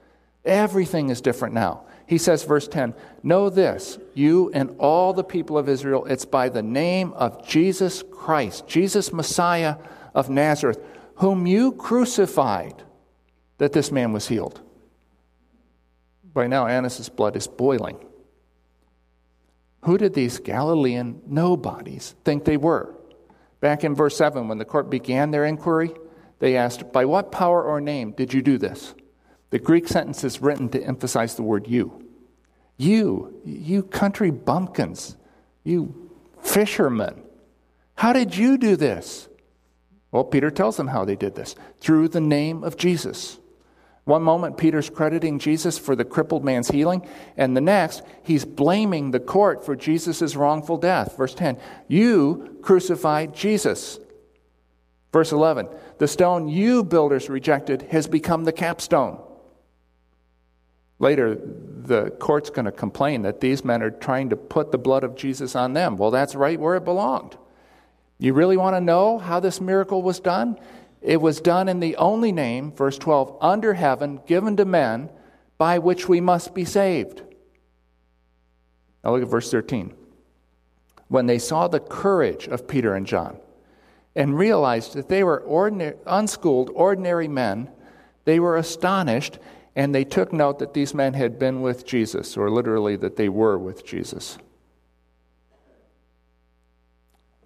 Everything 0.44 1.08
is 1.08 1.20
different 1.20 1.54
now. 1.54 1.84
He 2.06 2.18
says, 2.18 2.44
verse 2.44 2.68
10 2.68 2.94
Know 3.22 3.48
this, 3.48 3.98
you 4.12 4.50
and 4.52 4.76
all 4.78 5.12
the 5.12 5.24
people 5.24 5.56
of 5.56 5.68
Israel, 5.68 6.04
it's 6.04 6.26
by 6.26 6.48
the 6.48 6.62
name 6.62 7.12
of 7.14 7.46
Jesus 7.46 8.02
Christ, 8.10 8.66
Jesus 8.66 9.12
Messiah 9.12 9.76
of 10.14 10.28
Nazareth, 10.28 10.80
whom 11.16 11.46
you 11.46 11.72
crucified, 11.72 12.82
that 13.58 13.72
this 13.72 13.90
man 13.90 14.12
was 14.12 14.28
healed. 14.28 14.60
By 16.34 16.48
now, 16.48 16.66
Annas' 16.66 17.08
blood 17.08 17.36
is 17.36 17.46
boiling. 17.46 17.96
Who 19.82 19.96
did 19.96 20.14
these 20.14 20.38
Galilean 20.38 21.22
nobodies 21.26 22.14
think 22.24 22.44
they 22.44 22.56
were? 22.56 22.94
Back 23.60 23.84
in 23.84 23.94
verse 23.94 24.16
7, 24.16 24.48
when 24.48 24.58
the 24.58 24.64
court 24.64 24.90
began 24.90 25.30
their 25.30 25.44
inquiry, 25.44 25.92
they 26.40 26.56
asked, 26.56 26.92
By 26.92 27.04
what 27.04 27.32
power 27.32 27.62
or 27.62 27.80
name 27.80 28.12
did 28.12 28.34
you 28.34 28.42
do 28.42 28.58
this? 28.58 28.94
The 29.50 29.58
Greek 29.58 29.86
sentence 29.86 30.24
is 30.24 30.42
written 30.42 30.68
to 30.70 30.82
emphasize 30.82 31.36
the 31.36 31.42
word 31.42 31.68
you. 31.68 32.04
You, 32.76 33.40
you 33.44 33.84
country 33.84 34.30
bumpkins, 34.30 35.16
you 35.62 36.10
fishermen, 36.42 37.22
how 37.94 38.12
did 38.12 38.36
you 38.36 38.58
do 38.58 38.74
this? 38.76 39.28
Well, 40.10 40.24
Peter 40.24 40.50
tells 40.50 40.76
them 40.76 40.88
how 40.88 41.04
they 41.04 41.16
did 41.16 41.34
this 41.34 41.54
through 41.78 42.08
the 42.08 42.20
name 42.20 42.64
of 42.64 42.76
Jesus. 42.76 43.38
One 44.04 44.22
moment, 44.22 44.58
Peter's 44.58 44.90
crediting 44.90 45.38
Jesus 45.38 45.78
for 45.78 45.96
the 45.96 46.04
crippled 46.04 46.44
man's 46.44 46.68
healing, 46.68 47.06
and 47.38 47.56
the 47.56 47.62
next, 47.62 48.02
he's 48.22 48.44
blaming 48.44 49.10
the 49.10 49.20
court 49.20 49.64
for 49.64 49.74
Jesus' 49.74 50.36
wrongful 50.36 50.76
death. 50.76 51.16
Verse 51.16 51.34
10 51.34 51.58
You 51.88 52.58
crucified 52.62 53.34
Jesus. 53.34 53.98
Verse 55.12 55.32
11 55.32 55.68
The 55.98 56.08
stone 56.08 56.48
you 56.48 56.84
builders 56.84 57.30
rejected 57.30 57.82
has 57.90 58.06
become 58.06 58.44
the 58.44 58.52
capstone. 58.52 59.20
Later, 60.98 61.36
the 61.36 62.10
court's 62.10 62.50
going 62.50 62.64
to 62.66 62.72
complain 62.72 63.22
that 63.22 63.40
these 63.40 63.64
men 63.64 63.82
are 63.82 63.90
trying 63.90 64.30
to 64.30 64.36
put 64.36 64.70
the 64.70 64.78
blood 64.78 65.02
of 65.02 65.16
Jesus 65.16 65.56
on 65.56 65.72
them. 65.72 65.96
Well, 65.96 66.10
that's 66.10 66.34
right 66.34 66.60
where 66.60 66.76
it 66.76 66.84
belonged. 66.84 67.36
You 68.18 68.32
really 68.32 68.56
want 68.56 68.76
to 68.76 68.80
know 68.80 69.18
how 69.18 69.40
this 69.40 69.60
miracle 69.60 70.02
was 70.02 70.20
done? 70.20 70.58
It 71.04 71.20
was 71.20 71.42
done 71.42 71.68
in 71.68 71.80
the 71.80 71.96
only 71.96 72.32
name, 72.32 72.72
verse 72.72 72.96
12, 72.96 73.36
under 73.42 73.74
heaven, 73.74 74.20
given 74.26 74.56
to 74.56 74.64
men, 74.64 75.10
by 75.58 75.78
which 75.78 76.08
we 76.08 76.18
must 76.18 76.54
be 76.54 76.64
saved. 76.64 77.22
Now 79.04 79.12
look 79.12 79.22
at 79.22 79.28
verse 79.28 79.50
13. 79.50 79.92
When 81.08 81.26
they 81.26 81.38
saw 81.38 81.68
the 81.68 81.78
courage 81.78 82.48
of 82.48 82.66
Peter 82.66 82.94
and 82.94 83.06
John 83.06 83.36
and 84.16 84.38
realized 84.38 84.94
that 84.94 85.10
they 85.10 85.22
were 85.22 85.40
ordinary, 85.40 85.96
unschooled, 86.06 86.70
ordinary 86.74 87.28
men, 87.28 87.70
they 88.24 88.40
were 88.40 88.56
astonished 88.56 89.38
and 89.76 89.94
they 89.94 90.04
took 90.04 90.32
note 90.32 90.58
that 90.60 90.72
these 90.72 90.94
men 90.94 91.12
had 91.12 91.38
been 91.38 91.60
with 91.60 91.84
Jesus, 91.84 92.34
or 92.36 92.48
literally 92.48 92.96
that 92.96 93.16
they 93.16 93.28
were 93.28 93.58
with 93.58 93.84
Jesus. 93.84 94.38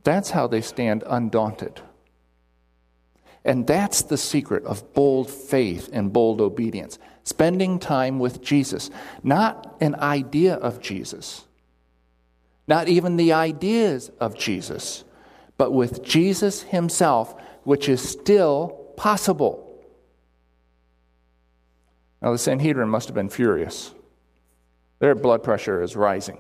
That's 0.04 0.30
how 0.30 0.46
they 0.46 0.60
stand 0.60 1.02
undaunted. 1.06 1.80
And 3.44 3.66
that's 3.66 4.02
the 4.02 4.16
secret 4.16 4.64
of 4.64 4.92
bold 4.94 5.30
faith 5.30 5.88
and 5.92 6.12
bold 6.12 6.40
obedience. 6.40 6.98
Spending 7.24 7.78
time 7.78 8.18
with 8.18 8.42
Jesus, 8.42 8.90
not 9.22 9.76
an 9.80 9.94
idea 9.96 10.54
of 10.54 10.80
Jesus, 10.80 11.44
not 12.66 12.88
even 12.88 13.16
the 13.16 13.32
ideas 13.32 14.10
of 14.20 14.36
Jesus, 14.36 15.04
but 15.56 15.72
with 15.72 16.02
Jesus 16.02 16.62
himself, 16.62 17.34
which 17.64 17.88
is 17.88 18.06
still 18.06 18.68
possible. 18.96 19.64
Now, 22.20 22.32
the 22.32 22.38
Sanhedrin 22.38 22.88
must 22.88 23.08
have 23.08 23.14
been 23.14 23.28
furious. 23.28 23.94
Their 24.98 25.14
blood 25.14 25.42
pressure 25.42 25.82
is 25.82 25.94
rising. 25.94 26.38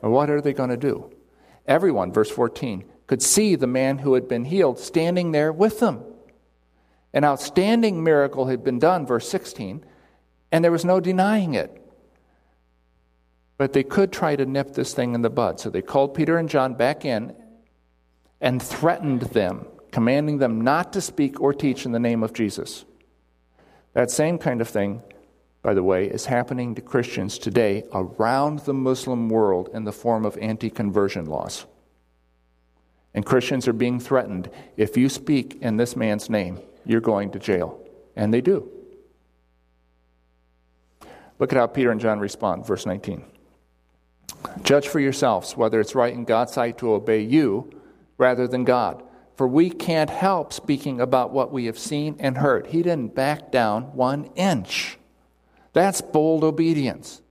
what 0.00 0.28
are 0.28 0.40
they 0.40 0.52
going 0.52 0.70
to 0.70 0.76
do? 0.76 1.10
Everyone, 1.66 2.12
verse 2.12 2.30
14, 2.30 2.84
could 3.06 3.22
see 3.22 3.54
the 3.54 3.66
man 3.66 3.98
who 3.98 4.14
had 4.14 4.28
been 4.28 4.44
healed 4.44 4.78
standing 4.78 5.32
there 5.32 5.52
with 5.52 5.80
them. 5.80 6.02
An 7.12 7.24
outstanding 7.24 8.02
miracle 8.02 8.46
had 8.46 8.64
been 8.64 8.78
done, 8.78 9.06
verse 9.06 9.28
16, 9.28 9.84
and 10.50 10.64
there 10.64 10.72
was 10.72 10.84
no 10.84 11.00
denying 11.00 11.54
it. 11.54 11.78
But 13.58 13.72
they 13.72 13.82
could 13.82 14.12
try 14.12 14.34
to 14.36 14.46
nip 14.46 14.74
this 14.74 14.94
thing 14.94 15.14
in 15.14 15.22
the 15.22 15.30
bud. 15.30 15.60
So 15.60 15.70
they 15.70 15.82
called 15.82 16.14
Peter 16.14 16.38
and 16.38 16.48
John 16.48 16.74
back 16.74 17.04
in 17.04 17.34
and 18.40 18.62
threatened 18.62 19.22
them, 19.22 19.66
commanding 19.92 20.38
them 20.38 20.60
not 20.60 20.92
to 20.94 21.00
speak 21.00 21.40
or 21.40 21.52
teach 21.52 21.84
in 21.86 21.92
the 21.92 22.00
name 22.00 22.22
of 22.22 22.32
Jesus. 22.32 22.84
That 23.92 24.10
same 24.10 24.38
kind 24.38 24.60
of 24.60 24.68
thing, 24.68 25.02
by 25.62 25.74
the 25.74 25.82
way, 25.82 26.06
is 26.06 26.26
happening 26.26 26.74
to 26.74 26.82
Christians 26.82 27.38
today 27.38 27.84
around 27.92 28.60
the 28.60 28.74
Muslim 28.74 29.28
world 29.28 29.68
in 29.74 29.84
the 29.84 29.92
form 29.92 30.24
of 30.24 30.38
anti 30.38 30.70
conversion 30.70 31.26
laws. 31.26 31.66
And 33.14 33.26
Christians 33.26 33.68
are 33.68 33.72
being 33.72 34.00
threatened 34.00 34.50
if 34.76 34.96
you 34.96 35.08
speak 35.08 35.58
in 35.60 35.76
this 35.76 35.96
man's 35.96 36.30
name, 36.30 36.60
you're 36.84 37.00
going 37.00 37.30
to 37.32 37.38
jail. 37.38 37.78
And 38.16 38.32
they 38.32 38.40
do. 38.40 38.70
Look 41.38 41.52
at 41.52 41.58
how 41.58 41.66
Peter 41.66 41.90
and 41.90 42.00
John 42.00 42.20
respond, 42.20 42.66
verse 42.66 42.86
19. 42.86 43.24
Judge 44.62 44.88
for 44.88 45.00
yourselves 45.00 45.56
whether 45.56 45.80
it's 45.80 45.94
right 45.94 46.12
in 46.12 46.24
God's 46.24 46.52
sight 46.52 46.78
to 46.78 46.92
obey 46.92 47.20
you 47.20 47.70
rather 48.18 48.46
than 48.46 48.64
God. 48.64 49.02
For 49.36 49.46
we 49.48 49.70
can't 49.70 50.10
help 50.10 50.52
speaking 50.52 51.00
about 51.00 51.32
what 51.32 51.52
we 51.52 51.64
have 51.66 51.78
seen 51.78 52.16
and 52.18 52.38
heard. 52.38 52.68
He 52.68 52.82
didn't 52.82 53.14
back 53.14 53.50
down 53.50 53.94
one 53.94 54.26
inch. 54.36 54.98
That's 55.72 56.00
bold 56.00 56.44
obedience. 56.44 57.22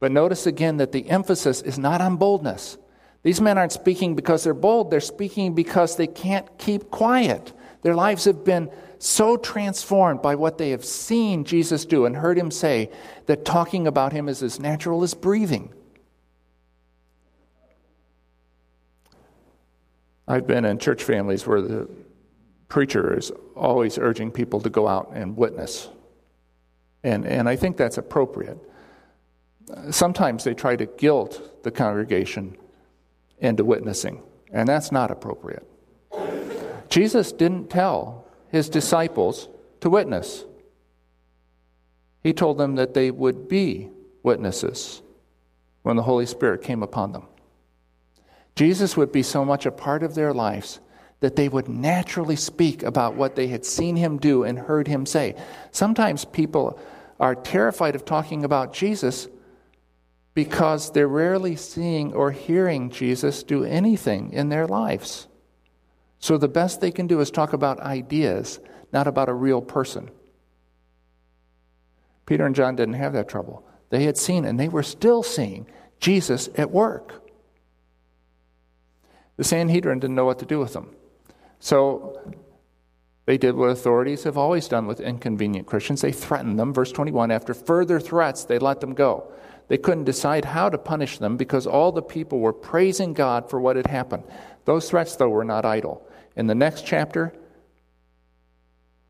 But 0.00 0.12
notice 0.12 0.46
again 0.46 0.76
that 0.78 0.92
the 0.92 1.08
emphasis 1.08 1.62
is 1.62 1.78
not 1.78 2.00
on 2.00 2.16
boldness. 2.16 2.78
These 3.22 3.40
men 3.40 3.58
aren't 3.58 3.72
speaking 3.72 4.14
because 4.14 4.44
they're 4.44 4.54
bold, 4.54 4.90
they're 4.90 5.00
speaking 5.00 5.54
because 5.54 5.96
they 5.96 6.06
can't 6.06 6.46
keep 6.58 6.90
quiet. 6.90 7.52
Their 7.82 7.94
lives 7.94 8.24
have 8.24 8.44
been 8.44 8.70
so 8.98 9.36
transformed 9.36 10.22
by 10.22 10.34
what 10.34 10.58
they 10.58 10.70
have 10.70 10.84
seen 10.84 11.44
Jesus 11.44 11.84
do 11.84 12.04
and 12.04 12.16
heard 12.16 12.38
him 12.38 12.50
say 12.50 12.90
that 13.26 13.44
talking 13.44 13.86
about 13.86 14.12
him 14.12 14.28
is 14.28 14.42
as 14.42 14.58
natural 14.58 15.02
as 15.02 15.14
breathing. 15.14 15.72
I've 20.26 20.46
been 20.46 20.64
in 20.64 20.78
church 20.78 21.02
families 21.02 21.46
where 21.46 21.62
the 21.62 21.88
preacher 22.68 23.16
is 23.16 23.32
always 23.56 23.98
urging 23.98 24.30
people 24.30 24.60
to 24.60 24.70
go 24.70 24.86
out 24.86 25.12
and 25.14 25.36
witness. 25.36 25.88
And, 27.02 27.24
and 27.24 27.48
I 27.48 27.56
think 27.56 27.76
that's 27.76 27.96
appropriate. 27.96 28.58
Sometimes 29.90 30.44
they 30.44 30.54
try 30.54 30.76
to 30.76 30.86
guilt 30.86 31.62
the 31.62 31.70
congregation 31.70 32.56
into 33.40 33.64
witnessing, 33.64 34.22
and 34.52 34.68
that's 34.68 34.92
not 34.92 35.10
appropriate. 35.10 35.66
Jesus 36.88 37.32
didn't 37.32 37.68
tell 37.68 38.26
his 38.50 38.68
disciples 38.68 39.48
to 39.80 39.90
witness, 39.90 40.44
he 42.22 42.32
told 42.32 42.58
them 42.58 42.74
that 42.76 42.94
they 42.94 43.10
would 43.10 43.48
be 43.48 43.90
witnesses. 44.22 45.02
when 45.82 45.96
the 45.96 46.02
Holy 46.02 46.26
Spirit 46.26 46.60
came 46.60 46.82
upon 46.82 47.12
them. 47.12 47.22
Jesus 48.54 48.96
would 48.96 49.10
be 49.10 49.22
so 49.22 49.44
much 49.44 49.64
a 49.64 49.70
part 49.70 50.02
of 50.02 50.14
their 50.14 50.34
lives 50.34 50.80
that 51.20 51.36
they 51.36 51.48
would 51.48 51.68
naturally 51.68 52.36
speak 52.36 52.82
about 52.82 53.14
what 53.14 53.36
they 53.36 53.46
had 53.46 53.64
seen 53.64 53.96
him 53.96 54.18
do 54.18 54.44
and 54.44 54.58
heard 54.58 54.86
him 54.86 55.06
say. 55.06 55.34
Sometimes 55.70 56.24
people 56.26 56.78
are 57.18 57.34
terrified 57.34 57.94
of 57.94 58.04
talking 58.04 58.44
about 58.44 58.74
Jesus 58.74 59.28
because 60.38 60.92
they're 60.92 61.08
rarely 61.08 61.56
seeing 61.56 62.14
or 62.14 62.30
hearing 62.30 62.90
Jesus 62.90 63.42
do 63.42 63.64
anything 63.64 64.32
in 64.32 64.50
their 64.50 64.68
lives. 64.68 65.26
So 66.20 66.38
the 66.38 66.46
best 66.46 66.80
they 66.80 66.92
can 66.92 67.08
do 67.08 67.18
is 67.18 67.32
talk 67.32 67.52
about 67.52 67.80
ideas, 67.80 68.60
not 68.92 69.08
about 69.08 69.28
a 69.28 69.34
real 69.34 69.60
person. 69.60 70.12
Peter 72.24 72.46
and 72.46 72.54
John 72.54 72.76
didn't 72.76 72.94
have 72.94 73.14
that 73.14 73.28
trouble. 73.28 73.66
They 73.90 74.04
had 74.04 74.16
seen, 74.16 74.44
and 74.44 74.60
they 74.60 74.68
were 74.68 74.84
still 74.84 75.24
seeing, 75.24 75.66
Jesus 75.98 76.48
at 76.54 76.70
work. 76.70 77.28
The 79.38 79.44
Sanhedrin 79.44 79.98
didn't 79.98 80.14
know 80.14 80.24
what 80.24 80.38
to 80.38 80.46
do 80.46 80.60
with 80.60 80.72
them. 80.72 80.94
So 81.58 82.32
they 83.26 83.38
did 83.38 83.56
what 83.56 83.70
authorities 83.70 84.22
have 84.22 84.38
always 84.38 84.68
done 84.68 84.86
with 84.86 85.00
inconvenient 85.00 85.66
Christians. 85.66 86.00
They 86.00 86.12
threatened 86.12 86.60
them. 86.60 86.72
Verse 86.72 86.92
21 86.92 87.32
after 87.32 87.54
further 87.54 87.98
threats, 87.98 88.44
they 88.44 88.60
let 88.60 88.80
them 88.80 88.94
go. 88.94 89.32
They 89.68 89.78
couldn't 89.78 90.04
decide 90.04 90.46
how 90.46 90.70
to 90.70 90.78
punish 90.78 91.18
them 91.18 91.36
because 91.36 91.66
all 91.66 91.92
the 91.92 92.02
people 92.02 92.40
were 92.40 92.52
praising 92.52 93.12
God 93.12 93.48
for 93.48 93.60
what 93.60 93.76
had 93.76 93.86
happened. 93.86 94.24
Those 94.64 94.88
threats, 94.88 95.16
though, 95.16 95.28
were 95.28 95.44
not 95.44 95.64
idle. 95.64 96.06
In 96.36 96.46
the 96.46 96.54
next 96.54 96.86
chapter, 96.86 97.34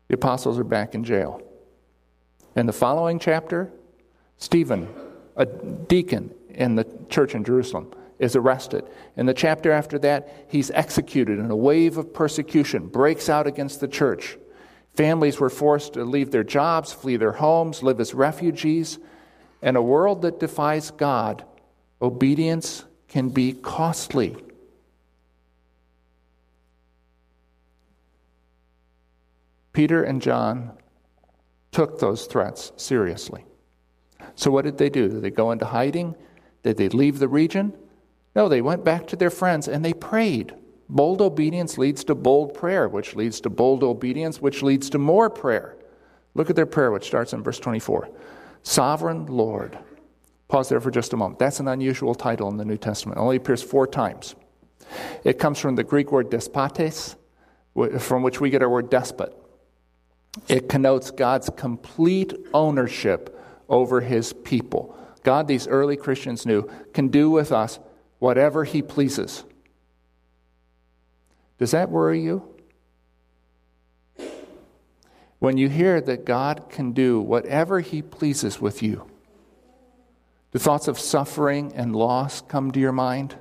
the 0.09 0.15
apostles 0.15 0.59
are 0.59 0.63
back 0.63 0.95
in 0.95 1.03
jail. 1.03 1.41
In 2.55 2.65
the 2.65 2.73
following 2.73 3.19
chapter, 3.19 3.71
Stephen, 4.37 4.89
a 5.35 5.45
deacon 5.45 6.33
in 6.49 6.75
the 6.75 6.85
church 7.09 7.35
in 7.35 7.43
Jerusalem, 7.43 7.93
is 8.17 8.35
arrested. 8.35 8.83
In 9.15 9.25
the 9.25 9.33
chapter 9.33 9.71
after 9.71 9.97
that, 9.99 10.45
he's 10.49 10.71
executed, 10.71 11.39
and 11.39 11.51
a 11.51 11.55
wave 11.55 11.97
of 11.97 12.13
persecution 12.13 12.87
breaks 12.87 13.29
out 13.29 13.47
against 13.47 13.79
the 13.79 13.87
church. 13.87 14.37
Families 14.93 15.39
were 15.39 15.49
forced 15.49 15.93
to 15.93 16.03
leave 16.03 16.31
their 16.31 16.43
jobs, 16.43 16.91
flee 16.91 17.15
their 17.15 17.31
homes, 17.31 17.81
live 17.81 18.01
as 18.01 18.13
refugees. 18.13 18.99
In 19.61 19.75
a 19.75 19.81
world 19.81 20.21
that 20.21 20.39
defies 20.39 20.91
God, 20.91 21.43
obedience 22.01 22.85
can 23.07 23.29
be 23.29 23.53
costly. 23.53 24.37
Peter 29.73 30.03
and 30.03 30.21
John 30.21 30.71
took 31.71 31.99
those 31.99 32.25
threats 32.25 32.71
seriously. 32.77 33.45
So, 34.35 34.51
what 34.51 34.65
did 34.65 34.77
they 34.77 34.89
do? 34.89 35.09
Did 35.09 35.21
they 35.21 35.31
go 35.31 35.51
into 35.51 35.65
hiding? 35.65 36.15
Did 36.63 36.77
they 36.77 36.89
leave 36.89 37.19
the 37.19 37.27
region? 37.27 37.73
No, 38.35 38.47
they 38.47 38.61
went 38.61 38.83
back 38.83 39.07
to 39.07 39.15
their 39.15 39.29
friends 39.29 39.67
and 39.67 39.83
they 39.83 39.93
prayed. 39.93 40.53
Bold 40.87 41.21
obedience 41.21 41.77
leads 41.77 42.03
to 42.05 42.15
bold 42.15 42.53
prayer, 42.53 42.87
which 42.87 43.15
leads 43.15 43.41
to 43.41 43.49
bold 43.49 43.83
obedience, 43.83 44.41
which 44.41 44.63
leads 44.63 44.89
to 44.91 44.97
more 44.97 45.29
prayer. 45.29 45.75
Look 46.33 46.49
at 46.49 46.55
their 46.55 46.65
prayer, 46.65 46.91
which 46.91 47.05
starts 47.05 47.33
in 47.33 47.43
verse 47.43 47.59
24 47.59 48.09
Sovereign 48.63 49.25
Lord. 49.25 49.77
Pause 50.47 50.69
there 50.69 50.81
for 50.81 50.91
just 50.91 51.13
a 51.13 51.17
moment. 51.17 51.39
That's 51.39 51.59
an 51.59 51.67
unusual 51.67 52.15
title 52.15 52.49
in 52.49 52.57
the 52.57 52.65
New 52.65 52.77
Testament. 52.77 53.17
It 53.17 53.21
only 53.21 53.37
appears 53.37 53.61
four 53.61 53.85
times. 53.85 54.35
It 55.23 55.37
comes 55.37 55.59
from 55.59 55.75
the 55.75 55.83
Greek 55.83 56.11
word 56.11 56.29
despotes, 56.29 57.15
from 57.99 58.23
which 58.23 58.41
we 58.41 58.49
get 58.49 58.63
our 58.63 58.69
word 58.69 58.89
despot. 58.89 59.35
It 60.47 60.69
connotes 60.69 61.11
God's 61.11 61.49
complete 61.55 62.33
ownership 62.53 63.39
over 63.67 64.01
his 64.01 64.33
people. 64.33 64.97
God, 65.23 65.47
these 65.47 65.67
early 65.67 65.97
Christians 65.97 66.45
knew, 66.45 66.69
can 66.93 67.09
do 67.09 67.29
with 67.29 67.51
us 67.51 67.79
whatever 68.19 68.63
he 68.63 68.81
pleases. 68.81 69.43
Does 71.57 71.71
that 71.71 71.89
worry 71.89 72.21
you? 72.21 72.58
When 75.39 75.57
you 75.57 75.69
hear 75.69 76.01
that 76.01 76.25
God 76.25 76.69
can 76.69 76.91
do 76.91 77.19
whatever 77.21 77.79
he 77.79 78.01
pleases 78.01 78.59
with 78.59 78.83
you, 78.83 79.09
do 80.51 80.59
thoughts 80.59 80.87
of 80.87 80.99
suffering 80.99 81.71
and 81.75 81.95
loss 81.95 82.41
come 82.41 82.71
to 82.71 82.79
your 82.79 82.91
mind? 82.91 83.35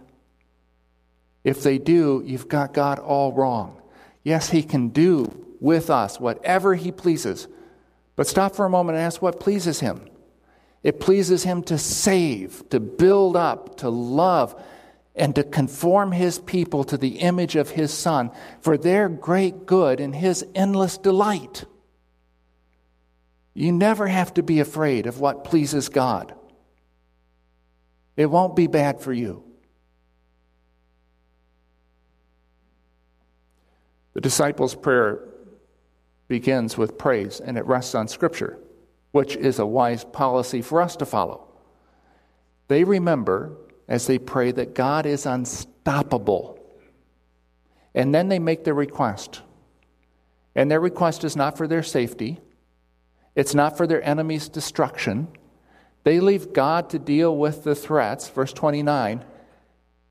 If 1.42 1.62
they 1.62 1.78
do, 1.78 2.22
you've 2.24 2.48
got 2.48 2.74
God 2.74 2.98
all 2.98 3.32
wrong. 3.32 3.80
Yes, 4.22 4.50
he 4.50 4.62
can 4.62 4.88
do 4.88 5.46
with 5.60 5.90
us 5.90 6.20
whatever 6.20 6.74
he 6.74 6.92
pleases. 6.92 7.48
But 8.14 8.26
stop 8.26 8.54
for 8.54 8.66
a 8.66 8.70
moment 8.70 8.98
and 8.98 9.04
ask 9.06 9.22
what 9.22 9.40
pleases 9.40 9.80
him. 9.80 10.08
It 10.82 11.00
pleases 11.00 11.42
him 11.42 11.62
to 11.64 11.78
save, 11.78 12.68
to 12.68 12.78
build 12.78 13.36
up, 13.36 13.78
to 13.78 13.88
love, 13.88 14.60
and 15.16 15.34
to 15.34 15.42
conform 15.42 16.12
his 16.12 16.38
people 16.38 16.84
to 16.84 16.96
the 16.96 17.18
image 17.18 17.56
of 17.56 17.70
his 17.70 17.92
Son 17.92 18.30
for 18.60 18.76
their 18.76 19.08
great 19.08 19.66
good 19.66 19.98
and 19.98 20.14
his 20.14 20.46
endless 20.54 20.96
delight. 20.96 21.64
You 23.58 23.72
never 23.72 24.06
have 24.06 24.34
to 24.34 24.44
be 24.44 24.60
afraid 24.60 25.06
of 25.06 25.18
what 25.18 25.42
pleases 25.42 25.88
God. 25.88 26.32
It 28.16 28.26
won't 28.26 28.54
be 28.54 28.68
bad 28.68 29.00
for 29.00 29.12
you. 29.12 29.42
The 34.12 34.20
disciples' 34.20 34.76
prayer 34.76 35.24
begins 36.28 36.78
with 36.78 36.98
praise 36.98 37.40
and 37.40 37.58
it 37.58 37.66
rests 37.66 37.96
on 37.96 38.06
Scripture, 38.06 38.60
which 39.10 39.34
is 39.34 39.58
a 39.58 39.66
wise 39.66 40.04
policy 40.04 40.62
for 40.62 40.80
us 40.80 40.94
to 40.94 41.04
follow. 41.04 41.48
They 42.68 42.84
remember 42.84 43.56
as 43.88 44.06
they 44.06 44.20
pray 44.20 44.52
that 44.52 44.76
God 44.76 45.04
is 45.04 45.26
unstoppable. 45.26 46.64
And 47.92 48.14
then 48.14 48.28
they 48.28 48.38
make 48.38 48.62
their 48.62 48.72
request. 48.72 49.42
And 50.54 50.70
their 50.70 50.78
request 50.78 51.24
is 51.24 51.34
not 51.34 51.58
for 51.58 51.66
their 51.66 51.82
safety, 51.82 52.38
it's 53.38 53.54
not 53.54 53.76
for 53.76 53.86
their 53.86 54.02
enemy's 54.02 54.48
destruction. 54.48 55.28
They 56.02 56.18
leave 56.18 56.52
God 56.52 56.90
to 56.90 56.98
deal 56.98 57.36
with 57.36 57.62
the 57.62 57.76
threats, 57.76 58.28
verse 58.28 58.52
29. 58.52 59.24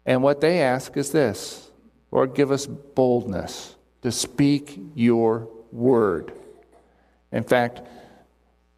And 0.06 0.24
what 0.24 0.40
they 0.40 0.62
ask 0.62 0.96
is 0.96 1.12
this 1.12 1.70
Lord, 2.10 2.34
give 2.36 2.54
us 2.54 2.66
boldness 2.68 3.76
to 4.02 4.14
speak 4.14 4.80
your 4.96 5.50
word. 5.74 6.32
In 7.34 7.44
fact, 7.44 7.82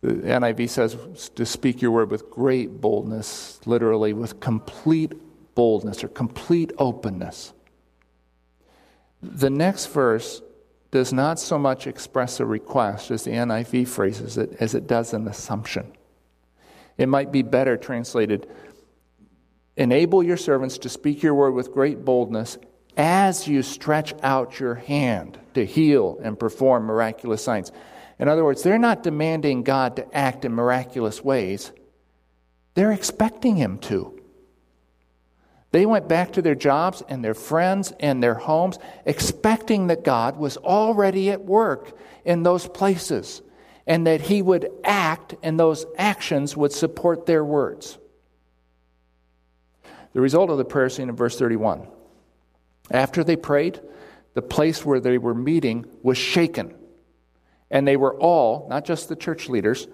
the 0.02 0.14
NIV 0.14 0.68
says 0.70 1.30
to 1.36 1.46
speak 1.46 1.80
your 1.84 1.92
word 1.92 2.10
with 2.10 2.32
great 2.32 2.82
boldness, 2.82 3.60
literally 3.68 4.14
with 4.14 4.40
complete 4.40 5.14
boldness 5.54 6.04
or 6.04 6.08
complete 6.08 6.72
openness. 6.80 7.54
The 9.22 9.52
next 9.52 9.94
verse 9.94 10.42
does 10.92 11.14
not 11.14 11.40
so 11.40 11.58
much 11.60 11.88
express 11.88 12.40
a 12.40 12.46
request 12.46 13.12
as 13.12 13.24
the 13.24 13.32
NIV 13.32 13.88
phrases 13.88 14.38
it, 14.38 14.58
as 14.60 14.74
it 14.74 14.88
does 14.88 15.14
an 15.14 15.28
assumption. 15.28 15.92
It 16.98 17.08
might 17.08 17.32
be 17.32 17.44
better 17.44 17.78
translated 17.78 18.48
Enable 19.80 20.22
your 20.22 20.36
servants 20.36 20.78
to 20.80 20.90
speak 20.90 21.24
your 21.24 21.34
word 21.34 21.54
with 21.54 21.72
great 21.72 22.04
boldness 22.04 22.58
as 22.98 23.48
you 23.48 23.64
stretch 23.64 24.14
out 24.22 24.60
your 24.60 24.76
hand 24.76 25.40
to 25.54 25.66
heal 25.66 26.20
and 26.22 26.38
perform 26.38 26.84
miraculous 26.84 27.42
signs. 27.42 27.72
In 28.20 28.28
other 28.28 28.44
words, 28.44 28.62
they're 28.62 28.78
not 28.78 29.04
demanding 29.04 29.64
God 29.64 29.96
to 29.96 30.14
act 30.16 30.44
in 30.44 30.52
miraculous 30.52 31.24
ways, 31.24 31.72
they're 32.74 32.92
expecting 32.92 33.56
Him 33.56 33.78
to. 33.80 34.19
They 35.72 35.86
went 35.86 36.08
back 36.08 36.34
to 36.34 36.42
their 36.42 36.56
jobs 36.56 37.04
and 37.08 37.24
their 37.24 37.36
friends 37.36 37.94
and 38.00 38.24
their 38.24 38.34
homes, 38.34 38.80
expecting 39.06 39.88
that 39.88 40.04
God 40.04 40.38
was 40.38 40.58
already 40.58 41.30
at 41.30 41.46
work 41.46 41.96
in 42.26 42.44
those 42.44 42.68
places 42.68 43.42
and 43.86 44.08
that 44.08 44.22
He 44.22 44.42
would 44.42 44.70
act 44.84 45.36
and 45.44 45.60
those 45.60 45.86
actions 45.98 46.58
would 46.58 46.72
support 46.72 47.26
their 47.26 47.44
words. 47.46 47.98
The 50.14 50.22
result 50.22 50.50
of 50.50 50.58
the 50.58 50.66
prayer 50.66 50.90
scene 50.90 51.10
in 51.10 51.16
verse 51.16 51.38
31 51.38 51.88
after 52.92 53.24
they 53.24 53.36
prayed, 53.36 53.80
the 54.34 54.42
place 54.42 54.86
where 54.86 55.00
they 55.00 55.18
were 55.18 55.36
meeting 55.36 55.86
was 56.02 56.18
shaken. 56.18 56.74
And 57.70 57.88
they 57.88 57.98
were 57.98 58.16
all, 58.16 58.68
not 58.70 58.86
just 58.86 59.10
the 59.10 59.16
church 59.16 59.48
leaders, 59.48 59.88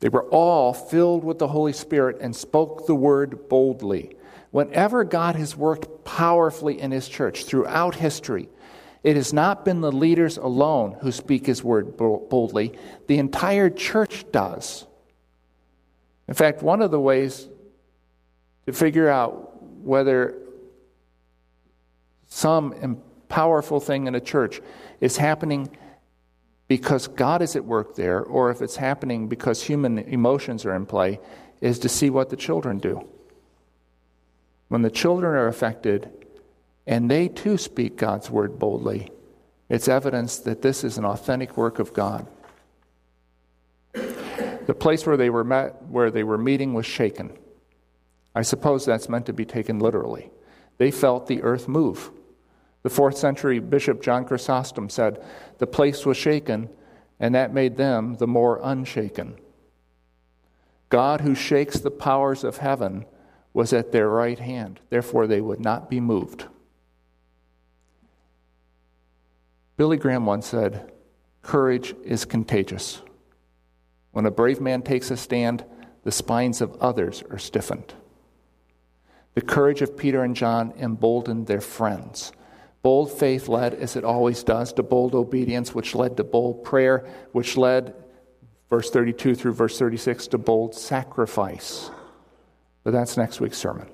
they 0.00 0.08
were 0.08 0.28
all 0.28 0.72
filled 0.72 1.24
with 1.24 1.38
the 1.38 1.48
Holy 1.48 1.72
Spirit 1.72 2.18
and 2.20 2.34
spoke 2.34 2.86
the 2.86 2.94
word 2.94 3.48
boldly. 3.48 4.16
Whenever 4.50 5.04
God 5.04 5.36
has 5.36 5.56
worked 5.56 6.04
powerfully 6.04 6.80
in 6.80 6.90
His 6.90 7.08
church 7.08 7.44
throughout 7.44 7.94
history, 7.94 8.48
it 9.02 9.16
has 9.16 9.32
not 9.32 9.64
been 9.64 9.80
the 9.80 9.92
leaders 9.92 10.36
alone 10.36 10.96
who 11.00 11.12
speak 11.12 11.46
His 11.46 11.62
word 11.62 11.96
boldly, 11.96 12.78
the 13.06 13.18
entire 13.18 13.70
church 13.70 14.24
does. 14.32 14.86
In 16.28 16.34
fact, 16.34 16.62
one 16.62 16.82
of 16.82 16.90
the 16.90 17.00
ways 17.00 17.48
to 18.66 18.72
figure 18.72 19.08
out 19.08 19.62
whether 19.62 20.36
some 22.26 23.02
powerful 23.28 23.80
thing 23.80 24.06
in 24.06 24.14
a 24.14 24.20
church 24.20 24.60
is 25.00 25.16
happening 25.16 25.70
because 26.68 27.08
God 27.08 27.42
is 27.42 27.56
at 27.56 27.64
work 27.64 27.96
there, 27.96 28.22
or 28.22 28.50
if 28.50 28.62
it's 28.62 28.76
happening 28.76 29.28
because 29.28 29.62
human 29.62 29.98
emotions 29.98 30.64
are 30.64 30.74
in 30.74 30.86
play, 30.86 31.18
is 31.60 31.80
to 31.80 31.88
see 31.88 32.10
what 32.10 32.30
the 32.30 32.36
children 32.36 32.78
do. 32.78 33.08
When 34.70 34.82
the 34.82 34.90
children 34.90 35.34
are 35.34 35.48
affected 35.48 36.08
and 36.86 37.10
they 37.10 37.26
too 37.26 37.58
speak 37.58 37.96
God's 37.96 38.30
word 38.30 38.58
boldly, 38.58 39.10
it's 39.68 39.88
evidence 39.88 40.38
that 40.38 40.62
this 40.62 40.84
is 40.84 40.96
an 40.96 41.04
authentic 41.04 41.56
work 41.56 41.80
of 41.80 41.92
God. 41.92 42.28
The 43.92 44.76
place 44.78 45.04
where 45.04 45.16
they 45.16 45.28
were 45.28 45.42
met, 45.42 45.82
where 45.88 46.12
they 46.12 46.22
were 46.22 46.38
meeting 46.38 46.72
was 46.72 46.86
shaken. 46.86 47.36
I 48.32 48.42
suppose 48.42 48.84
that's 48.84 49.08
meant 49.08 49.26
to 49.26 49.32
be 49.32 49.44
taken 49.44 49.80
literally. 49.80 50.30
They 50.78 50.92
felt 50.92 51.26
the 51.26 51.42
earth 51.42 51.66
move. 51.66 52.12
The 52.84 52.90
fourth 52.90 53.18
century 53.18 53.58
Bishop 53.58 54.00
John 54.00 54.24
Chrysostom 54.24 54.88
said, 54.88 55.20
The 55.58 55.66
place 55.66 56.06
was 56.06 56.16
shaken, 56.16 56.68
and 57.18 57.34
that 57.34 57.52
made 57.52 57.76
them 57.76 58.18
the 58.18 58.28
more 58.28 58.60
unshaken. 58.62 59.34
God, 60.90 61.22
who 61.22 61.34
shakes 61.34 61.80
the 61.80 61.90
powers 61.90 62.44
of 62.44 62.58
heaven, 62.58 63.04
was 63.52 63.72
at 63.72 63.92
their 63.92 64.08
right 64.08 64.38
hand. 64.38 64.80
Therefore, 64.90 65.26
they 65.26 65.40
would 65.40 65.60
not 65.60 65.90
be 65.90 66.00
moved. 66.00 66.46
Billy 69.76 69.96
Graham 69.96 70.26
once 70.26 70.46
said, 70.46 70.92
Courage 71.42 71.94
is 72.04 72.24
contagious. 72.24 73.00
When 74.12 74.26
a 74.26 74.30
brave 74.30 74.60
man 74.60 74.82
takes 74.82 75.10
a 75.10 75.16
stand, 75.16 75.64
the 76.04 76.12
spines 76.12 76.60
of 76.60 76.76
others 76.80 77.22
are 77.30 77.38
stiffened. 77.38 77.94
The 79.34 79.40
courage 79.40 79.80
of 79.80 79.96
Peter 79.96 80.22
and 80.22 80.34
John 80.34 80.72
emboldened 80.78 81.46
their 81.46 81.60
friends. 81.60 82.32
Bold 82.82 83.12
faith 83.12 83.48
led, 83.48 83.74
as 83.74 83.96
it 83.96 84.04
always 84.04 84.42
does, 84.42 84.72
to 84.74 84.82
bold 84.82 85.14
obedience, 85.14 85.74
which 85.74 85.94
led 85.94 86.16
to 86.16 86.24
bold 86.24 86.64
prayer, 86.64 87.06
which 87.32 87.56
led, 87.56 87.94
verse 88.68 88.90
32 88.90 89.34
through 89.34 89.52
verse 89.52 89.78
36, 89.78 90.28
to 90.28 90.38
bold 90.38 90.74
sacrifice. 90.74 91.90
But 92.84 92.92
that's 92.92 93.16
next 93.16 93.40
week's 93.40 93.58
sermon. 93.58 93.88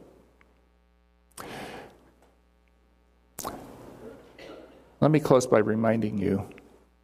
Let 5.01 5.11
me 5.11 5.21
close 5.21 5.47
by 5.47 5.59
reminding 5.59 6.19
you 6.19 6.49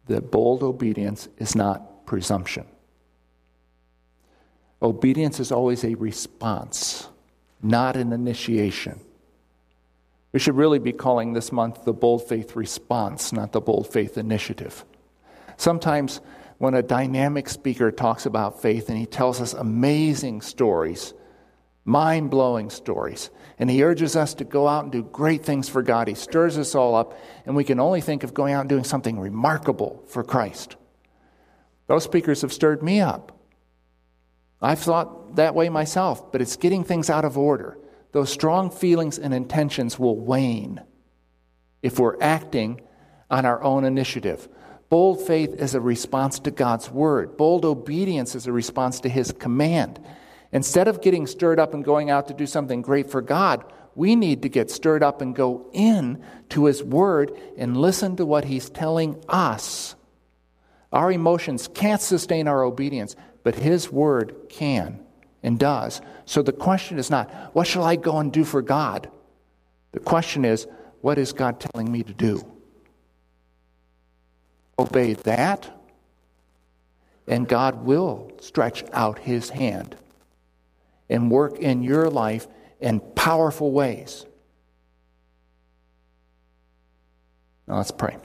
that 0.07 0.31
bold 0.31 0.63
obedience 0.63 1.27
is 1.37 1.55
not 1.55 2.05
presumption. 2.05 2.65
Obedience 4.81 5.39
is 5.39 5.51
always 5.51 5.85
a 5.85 5.95
response, 5.95 7.07
not 7.61 7.95
an 7.95 8.11
initiation. 8.11 8.99
We 10.33 10.39
should 10.39 10.57
really 10.57 10.79
be 10.79 10.91
calling 10.91 11.33
this 11.33 11.51
month 11.51 11.85
the 11.85 11.93
Bold 11.93 12.27
Faith 12.27 12.55
Response, 12.55 13.31
not 13.31 13.51
the 13.51 13.61
Bold 13.61 13.87
Faith 13.87 14.17
Initiative. 14.17 14.83
Sometimes, 15.55 16.19
when 16.57 16.73
a 16.73 16.81
dynamic 16.81 17.47
speaker 17.47 17.91
talks 17.91 18.25
about 18.25 18.61
faith 18.61 18.89
and 18.89 18.97
he 18.97 19.05
tells 19.05 19.39
us 19.39 19.53
amazing 19.53 20.41
stories, 20.41 21.13
mind 21.85 22.29
blowing 22.29 22.69
stories, 22.69 23.29
and 23.59 23.69
he 23.69 23.83
urges 23.83 24.15
us 24.15 24.33
to 24.35 24.43
go 24.43 24.67
out 24.67 24.83
and 24.83 24.91
do 24.91 25.03
great 25.03 25.43
things 25.43 25.67
for 25.67 25.81
God, 25.81 26.07
he 26.07 26.13
stirs 26.13 26.57
us 26.57 26.75
all 26.75 26.95
up, 26.95 27.17
and 27.45 27.55
we 27.55 27.63
can 27.63 27.79
only 27.79 28.01
think 28.01 28.23
of 28.23 28.33
going 28.33 28.53
out 28.53 28.61
and 28.61 28.69
doing 28.69 28.83
something 28.83 29.19
remarkable 29.19 30.03
for 30.07 30.23
Christ. 30.23 30.75
Those 31.87 32.03
speakers 32.03 32.41
have 32.41 32.53
stirred 32.53 32.81
me 32.81 33.01
up. 33.01 33.37
I've 34.61 34.79
thought 34.79 35.35
that 35.35 35.55
way 35.55 35.67
myself, 35.69 36.31
but 36.31 36.41
it's 36.41 36.55
getting 36.55 36.83
things 36.83 37.09
out 37.09 37.25
of 37.25 37.37
order 37.37 37.77
those 38.13 38.31
strong 38.31 38.69
feelings 38.69 39.19
and 39.19 39.33
intentions 39.33 39.99
will 39.99 40.15
wane 40.15 40.79
if 41.81 41.99
we're 41.99 42.21
acting 42.21 42.79
on 43.29 43.43
our 43.45 43.61
own 43.63 43.83
initiative. 43.83 44.47
Bold 44.89 45.25
faith 45.25 45.55
is 45.55 45.73
a 45.73 45.81
response 45.81 46.39
to 46.41 46.51
God's 46.51 46.89
word, 46.89 47.35
bold 47.35 47.65
obedience 47.65 48.35
is 48.35 48.47
a 48.47 48.53
response 48.53 48.99
to 49.01 49.09
his 49.09 49.31
command. 49.31 49.99
Instead 50.53 50.87
of 50.87 51.01
getting 51.01 51.25
stirred 51.25 51.59
up 51.59 51.73
and 51.73 51.83
going 51.83 52.11
out 52.11 52.27
to 52.27 52.33
do 52.33 52.45
something 52.45 52.83
great 52.83 53.09
for 53.09 53.21
God, 53.21 53.65
we 53.95 54.15
need 54.15 54.43
to 54.43 54.49
get 54.49 54.69
stirred 54.69 55.01
up 55.01 55.19
and 55.19 55.35
go 55.35 55.67
in 55.73 56.23
to 56.49 56.65
his 56.65 56.83
word 56.83 57.31
and 57.57 57.75
listen 57.75 58.15
to 58.15 58.25
what 58.25 58.45
he's 58.45 58.69
telling 58.69 59.21
us. 59.27 59.95
Our 60.91 61.11
emotions 61.11 61.67
can't 61.67 62.01
sustain 62.01 62.47
our 62.47 62.63
obedience, 62.63 63.15
but 63.43 63.55
his 63.55 63.91
word 63.91 64.35
can 64.47 64.99
and 65.41 65.57
does. 65.57 66.01
So 66.25 66.43
the 66.43 66.53
question 66.53 66.99
is 66.99 67.09
not, 67.09 67.31
what 67.55 67.65
shall 67.65 67.83
I 67.83 67.95
go 67.95 68.19
and 68.19 68.31
do 68.31 68.43
for 68.43 68.61
God? 68.61 69.09
The 69.91 69.99
question 69.99 70.45
is, 70.45 70.67
what 71.01 71.17
is 71.17 71.33
God 71.33 71.59
telling 71.59 71.91
me 71.91 72.03
to 72.03 72.13
do? 72.13 72.45
Obey 74.77 75.13
that, 75.13 75.69
and 77.27 77.47
God 77.47 77.85
will 77.85 78.31
stretch 78.39 78.83
out 78.93 79.17
his 79.17 79.49
hand 79.49 79.95
and 81.13 81.29
work 81.29 81.59
in 81.59 81.83
your 81.83 82.09
life 82.09 82.47
in 82.79 82.99
powerful 82.99 83.71
ways. 83.71 84.25
Now 87.67 87.77
let's 87.77 87.91
pray. 87.91 88.17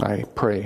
I 0.00 0.24
pray 0.34 0.56